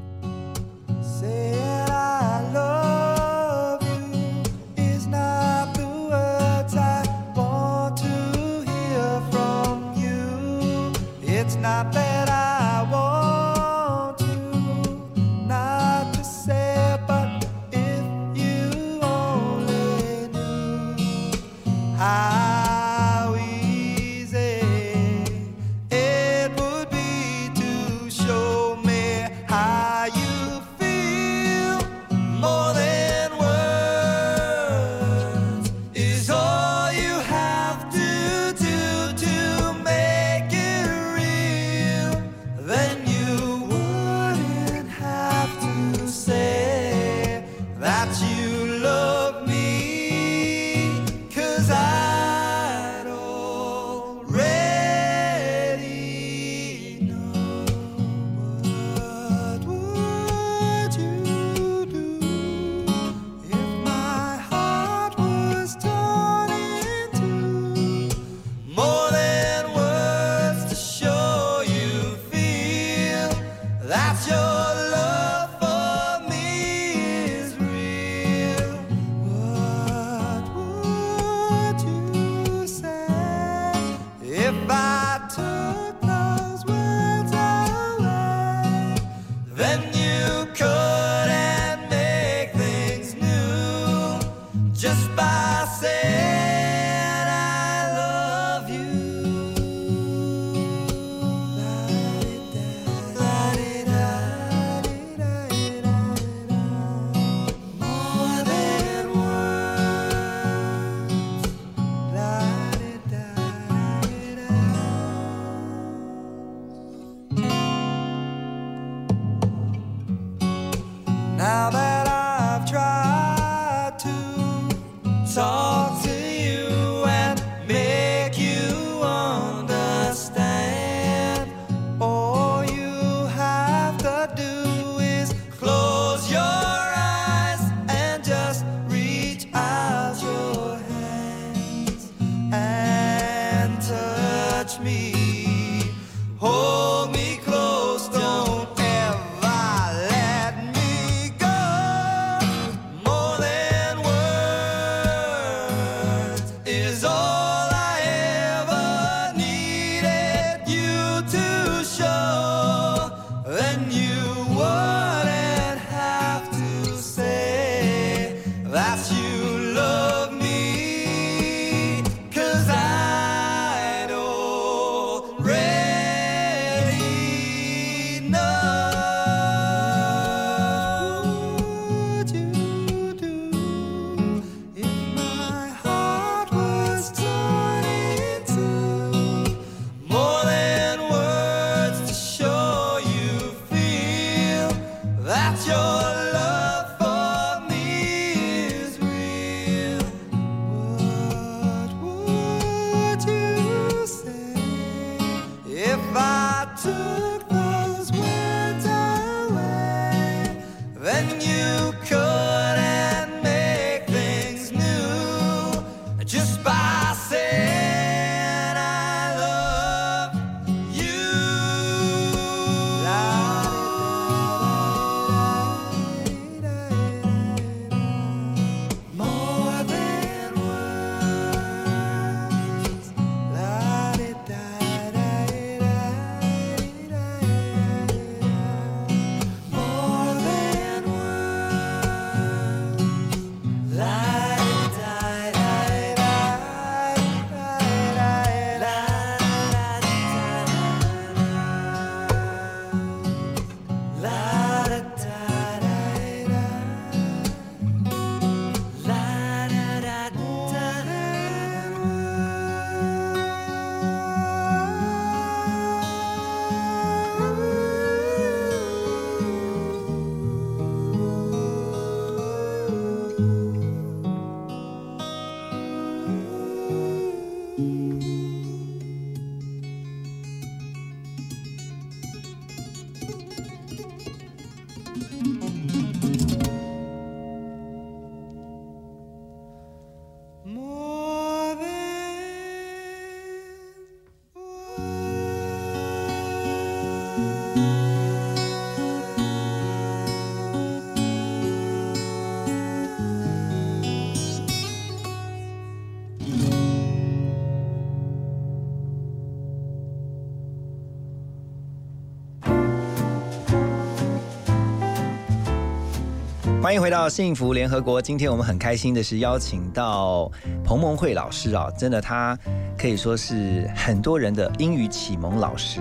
[316.85, 318.21] 欢迎回到幸福联合国。
[318.21, 320.51] 今天我们很开心的是邀请到
[320.83, 322.55] 彭蒙慧老师啊，真的他
[322.95, 325.99] 可以说是很多人的英语启蒙老师。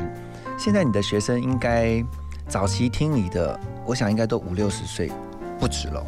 [0.58, 2.04] 现在你的学生应该
[2.46, 5.10] 早期听你的，我想应该都五六十岁
[5.58, 6.04] 不止了。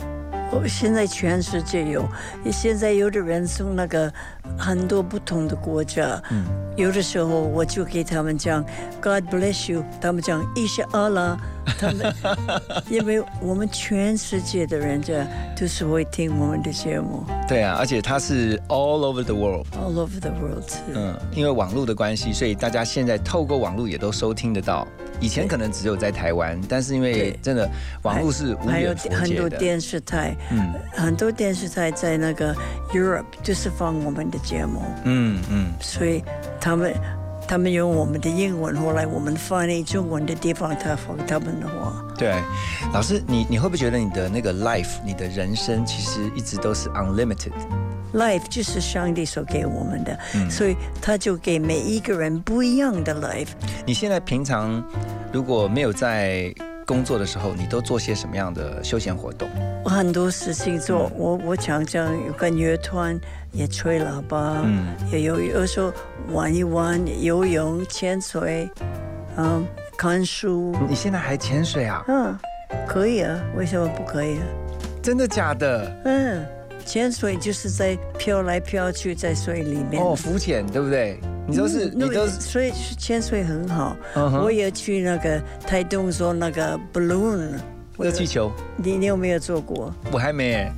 [0.53, 2.07] 我现在全世界有，
[2.53, 4.13] 现在有的人从那个
[4.59, 6.45] 很多不同的国家，嗯
[6.77, 8.63] 有的时候我就给他们讲
[9.01, 11.35] God bless you，他们讲伊夏阿拉，
[11.79, 12.15] 他们
[12.91, 15.27] 因为我们全世界的人家
[15.59, 19.67] 都是会听我们的节目对啊，而且它是 all over the world。
[19.73, 20.69] ，all over the world。
[20.93, 24.87] 嗯，因为网络的关系，所以大家现在透过网络也都收听得到。
[25.19, 27.67] 以前可能只有在台湾，但是因为真的
[28.03, 29.37] 网络是无还有很。
[29.37, 32.55] 多电视台，嗯很多电视台在那个
[32.93, 36.23] Europe 就是放我们的节目，嗯嗯，所以
[36.61, 36.95] 他们
[37.49, 42.05] 他们用我们的英文，后来我们翻译中文的地方，他放他们的话。
[42.19, 42.35] 对。
[42.93, 53.49] 老师，你你会不会觉得你的那个 life，你的人生其实一直都是 unlimited？Life 就是上帝所给我们的，嗯所以他就给每一个人不一样的 life。
[53.85, 54.83] 你现在平常
[55.33, 56.53] 如果没有在
[56.87, 59.49] 工作的时候，你都做些什么样的休闲活动？
[59.85, 63.19] 我很多事情做，我我常常跟乐团
[63.53, 65.93] 也吹喇叭，嗯也有有时候
[66.31, 68.71] 玩一玩，游泳、潜水，
[69.37, 69.67] 嗯，
[69.99, 70.75] 看书。
[70.89, 72.05] 你现在还潜水啊？
[72.07, 72.39] 嗯，
[72.87, 74.45] 可以啊，为什么不可以啊？
[75.03, 75.93] 真的假的？
[76.05, 76.47] 嗯，
[76.85, 80.01] 潜水就是在飘来飘去在水里面。
[80.03, 81.19] 哦，浮潜对不对？
[81.49, 83.97] 你都是、嗯你都是所以潜水很好。
[84.43, 87.51] 我也去那个台东做那个 balloon
[87.99, 89.91] 热气球，你你有没有做过？
[90.13, 90.73] 我还没耶。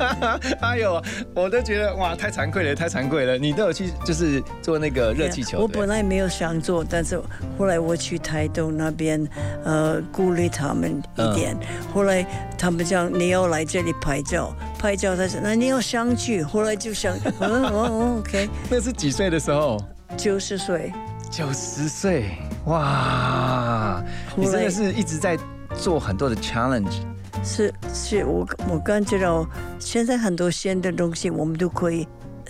[0.62, 1.02] 哎呦，
[1.34, 3.36] 我都觉得哇，太惭愧了，太惭愧了。
[3.36, 5.58] 你都有去就是做那个热气球？
[5.60, 7.20] 我本来没有想做，但是
[7.58, 9.22] 后来我去台东那边，
[9.64, 11.54] 呃，鼓励他们一点。
[11.60, 12.24] 嗯后来
[12.56, 16.42] 他们讲你要来这里拍照，拍照，他说那你要上去。
[16.42, 19.78] 后来就想，嗯嗯嗯，OK， 那是几岁的时候？
[20.16, 20.92] 九十岁。
[21.30, 24.02] 九十岁，哇！
[24.36, 25.36] 你真的是一直在
[25.76, 27.02] 做很多的 challenge。
[27.44, 29.46] 是是，我我感觉到
[29.78, 32.08] 现在很多新的东西，我们都可以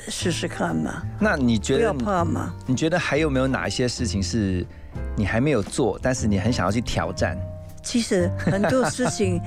[0.08, 1.02] 试试看嘛。
[1.18, 2.54] 那你觉得不要怕嘛？
[2.66, 4.64] 你觉得还有没有哪一些事情是
[5.16, 7.36] 你还没有做，但是你很想要去挑战？
[7.82, 9.40] 其实很多事情，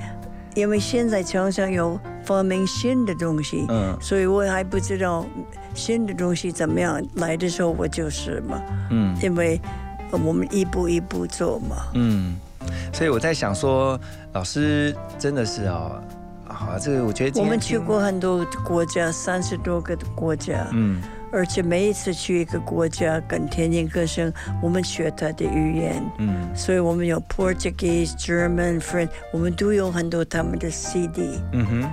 [0.54, 5.24] 因为现在常常有发明新的东西， 嗯所以我还不知道
[5.74, 7.02] 新的东西怎么样。
[7.14, 8.60] 来的时候我就是嘛，
[8.90, 9.60] 嗯因为
[10.10, 11.76] 我们一步一步做嘛。
[11.94, 12.36] 嗯，
[12.92, 13.98] 所以我在想说，
[14.32, 16.02] 老师真的是哦，
[16.48, 21.00] 啊，这个我觉得我们去，过很多国家，三十多个国家，嗯
[21.32, 26.02] 而且每一次去一个国家跟天津歌声，我们学他的语言。
[26.18, 31.38] 嗯所以我们有 Portuguese、German、French，我们都有很多他们的 CD。
[31.52, 31.92] 嗯哼，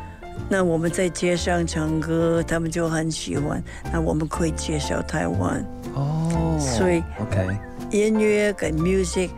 [0.49, 3.63] 那我们在街上唱歌，他们就很喜欢。
[3.91, 7.57] 那我们可以介绍台湾，哦，所以 OK，
[7.91, 9.29] 音乐跟 music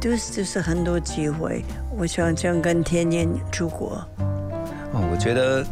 [0.00, 1.64] 都是就是很多机会。
[1.96, 4.02] 我想想跟天天出国，
[4.92, 5.64] 哦，我觉得。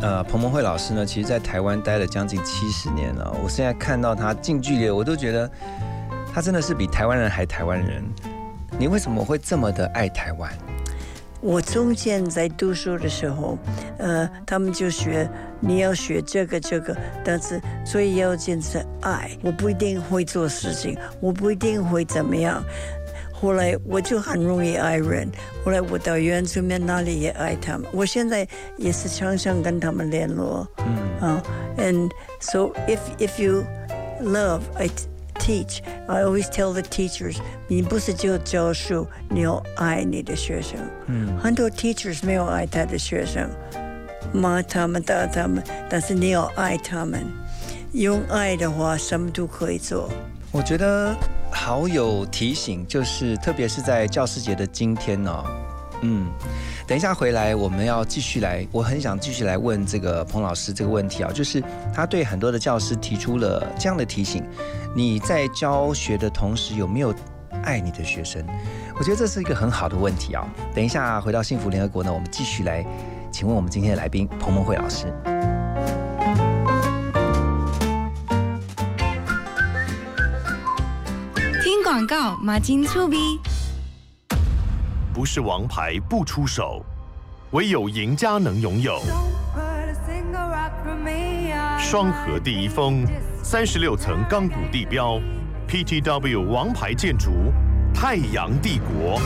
[0.00, 3.36] 呃，彭彭慧老师呢，其实在台湾待了将近七十年了。
[3.42, 5.50] 我现在看到他近距离，我都觉得
[6.32, 8.04] 他真的是比台湾人还台湾人。
[8.78, 10.52] 你为什么会这么的爱台湾？
[11.40, 13.56] 我中间在读书的时候，
[13.98, 15.28] 呃，他们就学
[15.60, 19.30] 你要学这个这个，但是最要紧是爱。
[19.42, 22.62] 我不一定会做事情，我不一定会怎么样。
[23.32, 25.28] 后来我就很容易爱人，
[25.64, 27.86] 后来我到原住民那里也爱他们。
[27.92, 30.66] 我现在也是常常跟他们联络。
[30.78, 31.42] 嗯啊、
[31.76, 32.10] and
[32.40, 33.64] so if if you
[34.20, 34.88] love, I
[35.38, 35.80] teach.
[36.06, 37.36] I always tell the teachers，
[37.66, 40.78] 你不是就教书，你要爱你的学生。
[41.06, 43.48] 嗯很多 teachers 没有爱他的学生，
[44.32, 47.24] 骂他们、打他们，但是你要爱他们。
[47.92, 50.10] 用爱的话，什么都可以做。
[50.52, 51.16] 我觉得
[51.50, 55.44] 好有提醒，就是特别是在教师节的今天呢、
[56.02, 56.26] 嗯，
[56.88, 61.62] 等一下回来我们要继续来，我很想继续来问这个彭老师这个问题啊，就是
[61.94, 64.42] 他对很多的教师提出了这样的提醒：
[64.96, 67.14] 你在教学的同时有没有
[67.62, 68.42] 爱你的学生？
[68.98, 70.48] 我觉得这是一个很好的问题啊。
[70.74, 72.82] 等一下回到幸福联合国呢，我们继续来
[73.30, 75.12] 请问我们今天的来宾彭梦慧老师。
[81.62, 83.38] 听广告，马金醋逼。
[85.18, 86.80] 不是王牌不出手，
[87.50, 89.00] 唯有赢家能拥有。
[91.76, 93.04] 双河第一峰，
[93.42, 95.20] 三十六层钢骨地标
[95.66, 97.52] ，PTW 王牌建筑，
[97.92, 99.20] 太阳帝国，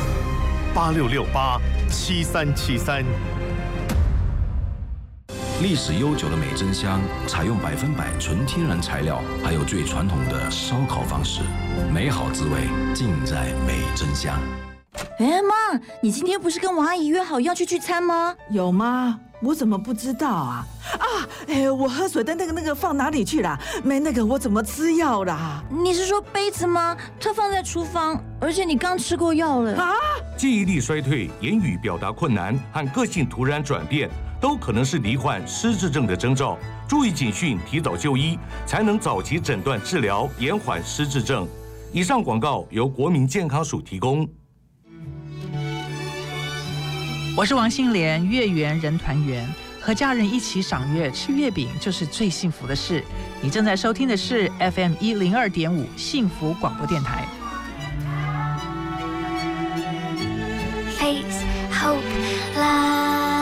[0.74, 3.04] 八六六八七三七三。
[5.60, 11.42] 历史悠久的美珍香，采用百分百纯天然材料，还有最传统的烧烤方式，
[11.92, 12.62] 美好滋味
[12.94, 14.40] 尽在美珍香。
[15.18, 18.34] 哎妈，你今天不是跟王阿姨约好要去聚餐吗？
[18.50, 19.18] 有吗？
[19.40, 20.66] 我怎么不知道啊？
[20.98, 21.06] 啊，
[21.48, 23.58] 哎，我喝水的那个那个放哪里去了？
[23.82, 25.62] 没那个我怎么吃药啦？
[25.70, 26.96] 你是说杯子吗？
[27.18, 29.94] 它放在厨房，而且你刚吃过药了啊！
[30.36, 36.58] 记忆力衰退、言语表达困难和个性突然转变，都可能是罹患失智症的征兆。
[36.86, 41.48] 注意警讯，提早就医，才能早期诊断治疗，延缓失智症。
[41.92, 44.28] 以上广告由国民健康署提供。
[47.34, 49.48] 我是王心莲，月圆人团圆，
[49.80, 53.02] 和家人一起赏月吃月饼就是最幸福的事。
[53.40, 57.24] 你正在收听的是 FM 一零二点五幸福广播电台。
[60.98, 62.02] Face Hope
[62.54, 63.41] love.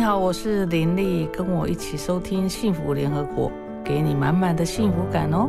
[0.00, 3.52] 你好，我是林丽，跟我一起收听幸福联合国，
[3.84, 5.46] 给你满满的幸福感哦。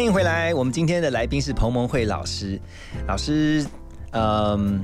[0.00, 2.58] 欢迎回来，我们今天的来宾是彭蒙慧老师。
[3.06, 3.62] 老师，
[4.12, 4.82] 嗯，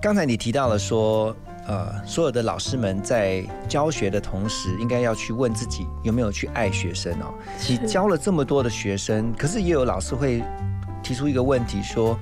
[0.00, 1.34] 刚才你提到了说，
[1.66, 7.34] 呃，所有的老师们在教学的同时，应该要去问自己有没有去爱学生哦。
[7.68, 10.40] 你教了这么多的学生，可是也有老师会
[11.02, 12.16] 提出一个问题说，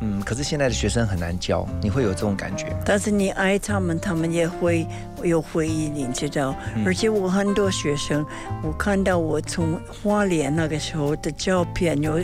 [0.00, 2.71] 嗯，可是现在的学生很难教，你会有这种感觉吗？
[2.84, 4.86] 但是你爱他们，他们也会
[5.22, 6.54] 有回忆，你知道。
[6.74, 8.24] 嗯而且我很多学生，
[8.62, 12.20] 我看到我从花莲那个时候的照片，有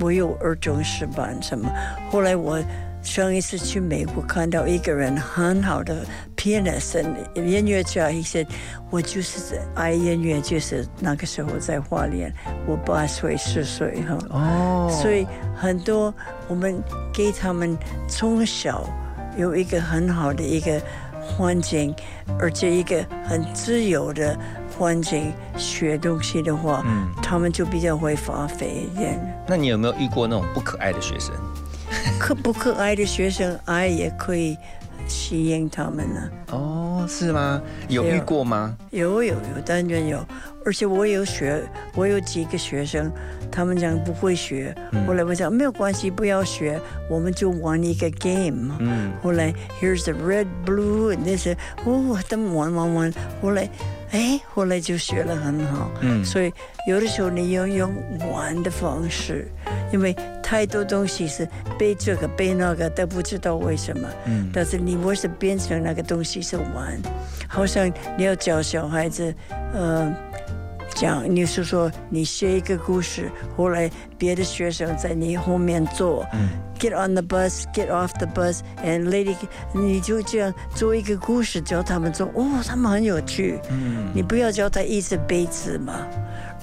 [0.00, 1.70] 我有儿童诗班什么。
[2.10, 2.58] 后来我
[3.02, 6.04] 上一次去美国，看到一个人很好的
[6.36, 8.46] pianist 音乐家，一些
[8.90, 12.32] 我就是爱音乐，就是那个时候在花莲，
[12.66, 14.18] 我八岁十岁哈。
[14.30, 16.12] 哦所以很多
[16.48, 16.82] 我们
[17.12, 17.76] 给他们
[18.08, 18.88] 从小
[19.36, 20.80] 有一个很好的一个
[21.20, 21.94] 环境，
[22.38, 24.38] 而且一个很自由的
[24.76, 29.18] 环境学东西的话，嗯他们就比较会发挥一点。
[29.46, 31.34] 那你有没有遇过那种不可爱的学生？
[32.18, 34.56] 可不可爱的学生，爱也可以
[35.06, 37.60] 吸引他们呢、哦，是吗？
[37.88, 38.76] 有遇过吗？
[38.90, 40.24] 有有有，当然有。
[40.66, 41.62] 而且我有学，
[41.94, 43.12] 我有几个学生，
[43.52, 46.80] 他们讲不会学，嗯后来我讲没有关系，不要学，
[47.10, 48.74] 我们就玩一个 game。
[48.78, 53.68] 嗯，后来 here's the red blue，那些哦，他们玩玩玩，后来
[54.14, 55.90] 哎，后来就学了很好。
[56.00, 56.52] 嗯所以
[56.86, 57.92] 有的时候你要用
[58.32, 59.48] 玩的方式，
[59.92, 64.08] 因为太多东西是背这个背那个，都不知道为什么。
[64.26, 66.96] 嗯但是你不是变成那个东西是玩？
[67.48, 69.34] 好像你要教小孩子，
[69.74, 70.14] 呃。
[70.94, 76.24] 讲，你是说你写一个故事，后来别的学生在你后面做、
[76.78, 79.36] g e t on the bus, get off the bus, and lady，
[79.72, 83.58] 你就这样做一个故事教他们做，哦，他们很有趣。
[83.70, 84.10] 嗯。
[84.14, 86.06] 你不要教他一直背字嘛，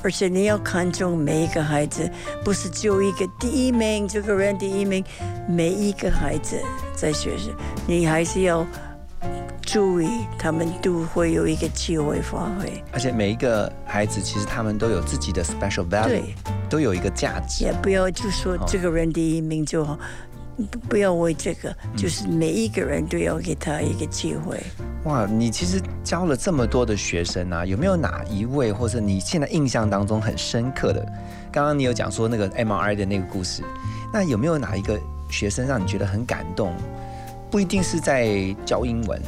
[0.02, 2.10] 而且你要看重每一个孩子，
[2.44, 5.04] 不是就一个第一名，这个人第一名，
[5.48, 6.58] 每一个孩子
[6.96, 7.54] 在学习，
[7.86, 8.66] 你还是要
[9.72, 12.84] 注意，他们都会有一个机会发挥。
[12.92, 16.24] 而且每一个孩子其实他们都有自己的 special value，
[16.70, 17.64] 都有一个价值。
[17.64, 19.98] 也不要就说这个人第一名就好，
[20.58, 24.62] 不不要为这个，就是每一个人都要给他一个机会。
[25.06, 31.02] 哇，你其实教了这么多的学生啊，有没有哪一位或者你现在印象当中很深刻的？
[31.50, 33.64] 刚刚你有讲说那个 MRI 的那个故事，
[34.12, 35.00] 那有没有哪一个
[35.30, 36.74] 学生让你觉得很感动？
[37.50, 39.22] 不一定是在教英文，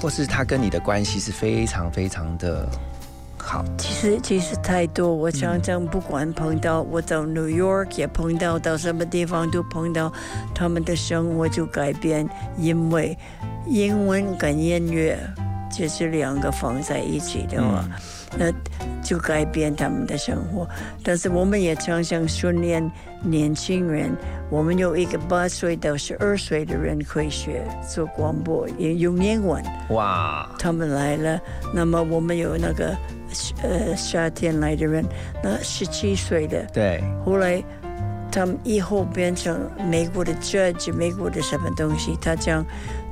[0.00, 2.68] 或是他跟你的关系是非常非常的
[3.36, 3.64] 好。
[3.78, 10.12] 其实其实太多，我常常不管碰到，我到 New York 也碰到，到什么地方都碰到，
[10.54, 13.16] 他们的生活就改变，因为
[13.66, 15.18] 英文跟音乐
[15.70, 17.84] 就是两个放在一起的话，
[18.36, 18.52] 那
[19.02, 20.68] 就改变他们的生活。
[21.02, 22.90] 但是我们也常常训练
[23.22, 24.10] 年轻人，
[24.50, 29.62] 我们有一个八岁到十二岁的人可以学做广播，也用英文。
[29.90, 31.40] 哇，他们来了，
[31.74, 32.96] 那么我们有那个
[33.62, 35.04] 呃夏天来的人，
[35.42, 37.62] 那十七岁的，对，后来
[38.32, 42.64] 他们以后变成美国的 judge，美国的什么东西，他讲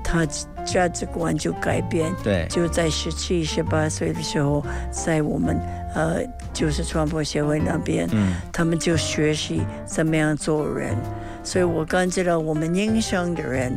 [0.03, 0.27] 他
[0.65, 2.47] 价值观就改变，对。
[2.51, 5.57] 就在十七、十八岁的时候，在我们
[5.95, 6.21] 呃
[6.53, 8.35] 就是传播协会那边，嗯。
[8.53, 10.97] 他们就学习怎么样做人，
[11.43, 13.73] 所以我感觉到我们影响的人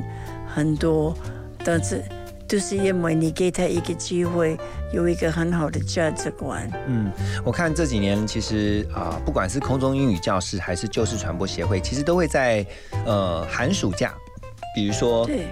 [0.48, 1.16] 很多，
[1.64, 2.04] 但是
[2.48, 4.56] 都是因为你给他一个机会，
[4.94, 6.70] 有一个很好的价值观。
[6.88, 7.12] 嗯，
[7.44, 12.64] 我看这几年其实啊、不管是空中英语教室还是旧式传播协会，其实都会在
[13.06, 14.14] 呃寒暑假，
[14.76, 15.48] 比如说对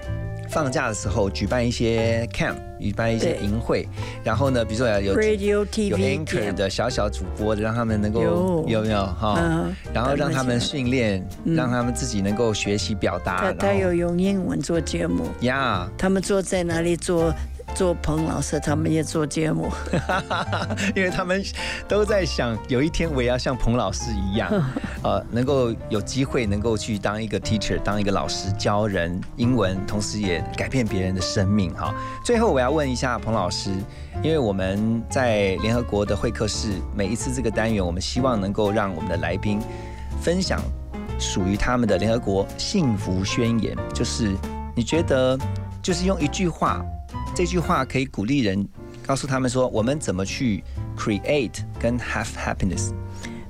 [0.54, 3.47] 放假的时候举办一些 camp，举办一些对。
[3.47, 3.88] 营会，
[4.24, 8.66] 然后呢，比如说有 Radio 有 TV anchor camp 的小小主播的，让他们能够有。
[8.68, 9.36] 有没有哈？
[9.39, 11.56] 嗯，然后让他们训练，嗯。
[11.56, 17.34] 让他们自己能够学习表达，他他有用英文做节目，呀，他们坐在那里做
[17.74, 19.70] 做彭老师，他们也做节目。
[20.96, 21.44] 因为他们
[21.88, 24.50] 都在想，有一天我也要像彭老师一样，
[25.04, 31.74] 呃，能够有机会能够去当一个 teacher，当一个老师，教人英文，同时也改变别人的生命。
[31.74, 31.94] 哈，
[32.24, 33.72] 最后我要问一下彭老师，
[34.22, 39.60] 因为我们在联合国的会客室，每一次这个单元，我们希望能够让我们的来宾
[40.22, 40.62] 分享
[41.20, 44.36] 属于他们的联合国幸福宣言，就是
[44.76, 45.38] 你觉得，
[45.82, 46.84] 就是用一句话，
[47.36, 48.68] 这句话可以鼓励人，
[49.06, 50.64] 告诉他们说，我们怎么去
[50.98, 52.92] create 跟 have happiness。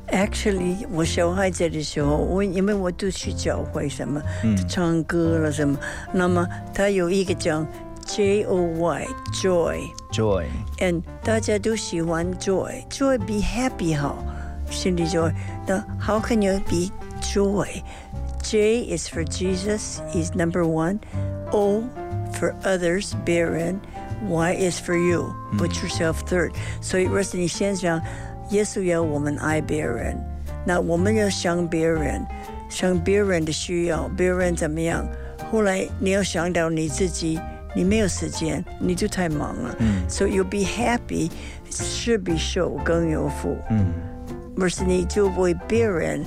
[0.09, 5.77] Actually，我小孩子的时候，我因为我都去教会什么，嗯唱歌了什么，
[6.13, 7.67] 那么他有一个讲
[8.05, 14.23] J O Y joy，joy，and 大家都喜欢 joy，joy be happy 好。
[14.69, 15.31] 心里 joy。
[15.67, 17.67] 那 How can you be joy?
[18.41, 20.99] J is for Jesus, is number one.
[22.33, 23.79] O for others, 别人。
[24.29, 26.51] Y is for you, put yourself third.
[26.81, 28.01] 所以，若是你先想，
[28.51, 30.15] 耶稣要我们爱别人，
[30.65, 32.25] 那我们要想别人，
[32.69, 35.05] 想别人的需要，别人怎么样。
[35.51, 37.37] 后来你要想到你自己，
[37.75, 39.75] 你没有时间，你就太忙了。
[39.79, 41.29] 嗯 So you'll be happy，
[41.69, 43.57] 施比受更有福。
[43.69, 43.87] 嗯，
[44.55, 46.23] 不是你就为别人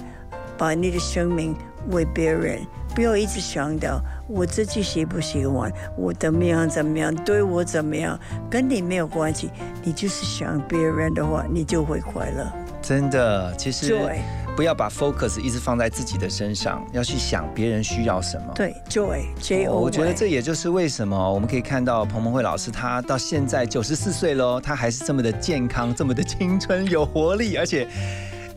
[0.59, 1.57] 把你的生命
[1.89, 2.61] 为别人，
[2.97, 8.19] 不要一直想到我自己喜不喜欢，我怎么样怎么样，对我怎么样，
[8.51, 9.51] 跟你没有关系。
[9.85, 12.51] 你就是想别人的话，你就会快乐。
[12.81, 14.17] 真的，其实 Joy
[14.57, 18.51] 不要把 focus 一直放在自己的身上，要去想别人需要什么。
[18.55, 27.87] 对，joy，j 哦 o，我觉得这也就是为什么我们可以看到彭彭慧老师，他到现在九十四岁喽，他还是这么的健康，这么的青春有活力，而且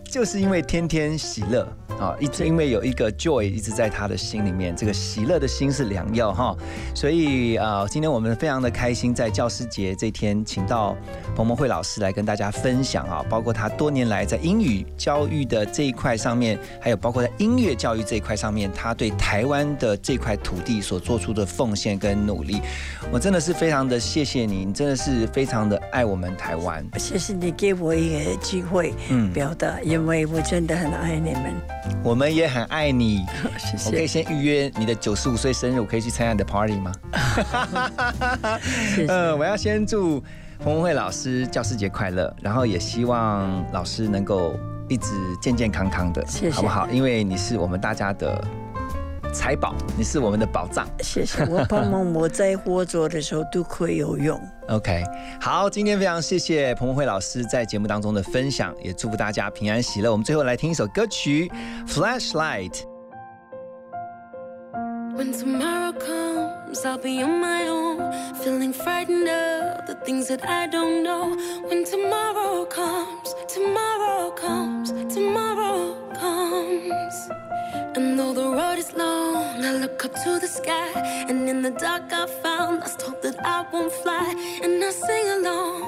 [0.09, 1.67] 就是因为天天喜乐
[1.99, 6.55] 啊，一直因为有一个 joy 一直在他的心里面，这个喜乐的心是良药哈。
[6.95, 10.95] 所以啊、今天我们非常的开心，在教师节这天，请到
[11.35, 22.61] 彭彭慧老师来跟大家分享啊，包括他多年来在英语教育的这一块上面，还有包括在音乐教育这一块上面，他对台湾的这块土地所做出的奉献跟努力，
[23.11, 26.85] 我真的是非常的谢谢你，你真的是非常的爱我们台湾。
[26.97, 31.53] 谢谢你给我一个机会嗯表达，因为我真的很爱你们。
[32.01, 33.25] 我们也很爱你，
[33.59, 36.91] 谢谢我可以先预约你的九十五岁生日，我可以去参加你的 party 吗？
[38.95, 39.07] 谢谢。
[39.11, 40.23] 呃，我要先祝
[40.63, 44.55] 彭文慧老师教师节快乐，然后也希望老师能够
[44.87, 45.09] 一直
[45.41, 46.87] 健健康康的，谢谢好不好？
[46.89, 48.41] 因为你是我们大家的
[49.31, 50.87] 财宝，你是我们的宝藏。
[51.01, 54.39] 谢谢，我帮忙我在活着的时候都可以有用。
[54.67, 55.03] OK，
[55.39, 60.11] 好，今天非常谢谢彭文慧老师在节目当中的分享，也祝福大家平安喜乐。
[60.11, 61.51] 我们最后来听一首歌曲
[61.87, 62.71] 《Flashlight》。
[65.15, 67.97] When tomorrow comes, I'll be on my own,
[68.41, 71.35] feeling frightened of the things that I don't know.
[71.67, 77.29] When tomorrow comes, tomorrow comes, tomorrow comes.
[77.95, 80.91] And though the road is long, I look up to the sky,
[81.29, 84.27] and in the dark I found lost hope that I won't fly.
[84.63, 85.81] And I sing along,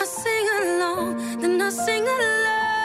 [0.00, 2.81] I sing along, then I sing along.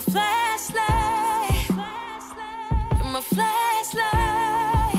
[0.00, 1.68] My flashlight.
[1.68, 4.94] You're my flashlight.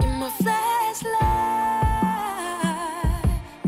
[0.00, 1.20] You're my flashlight.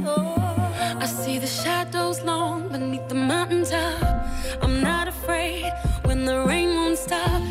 [0.06, 4.26] Oh, I see the shadows long beneath the mountaintop.
[4.62, 5.70] I'm not afraid
[6.04, 7.45] when the rain won't stop.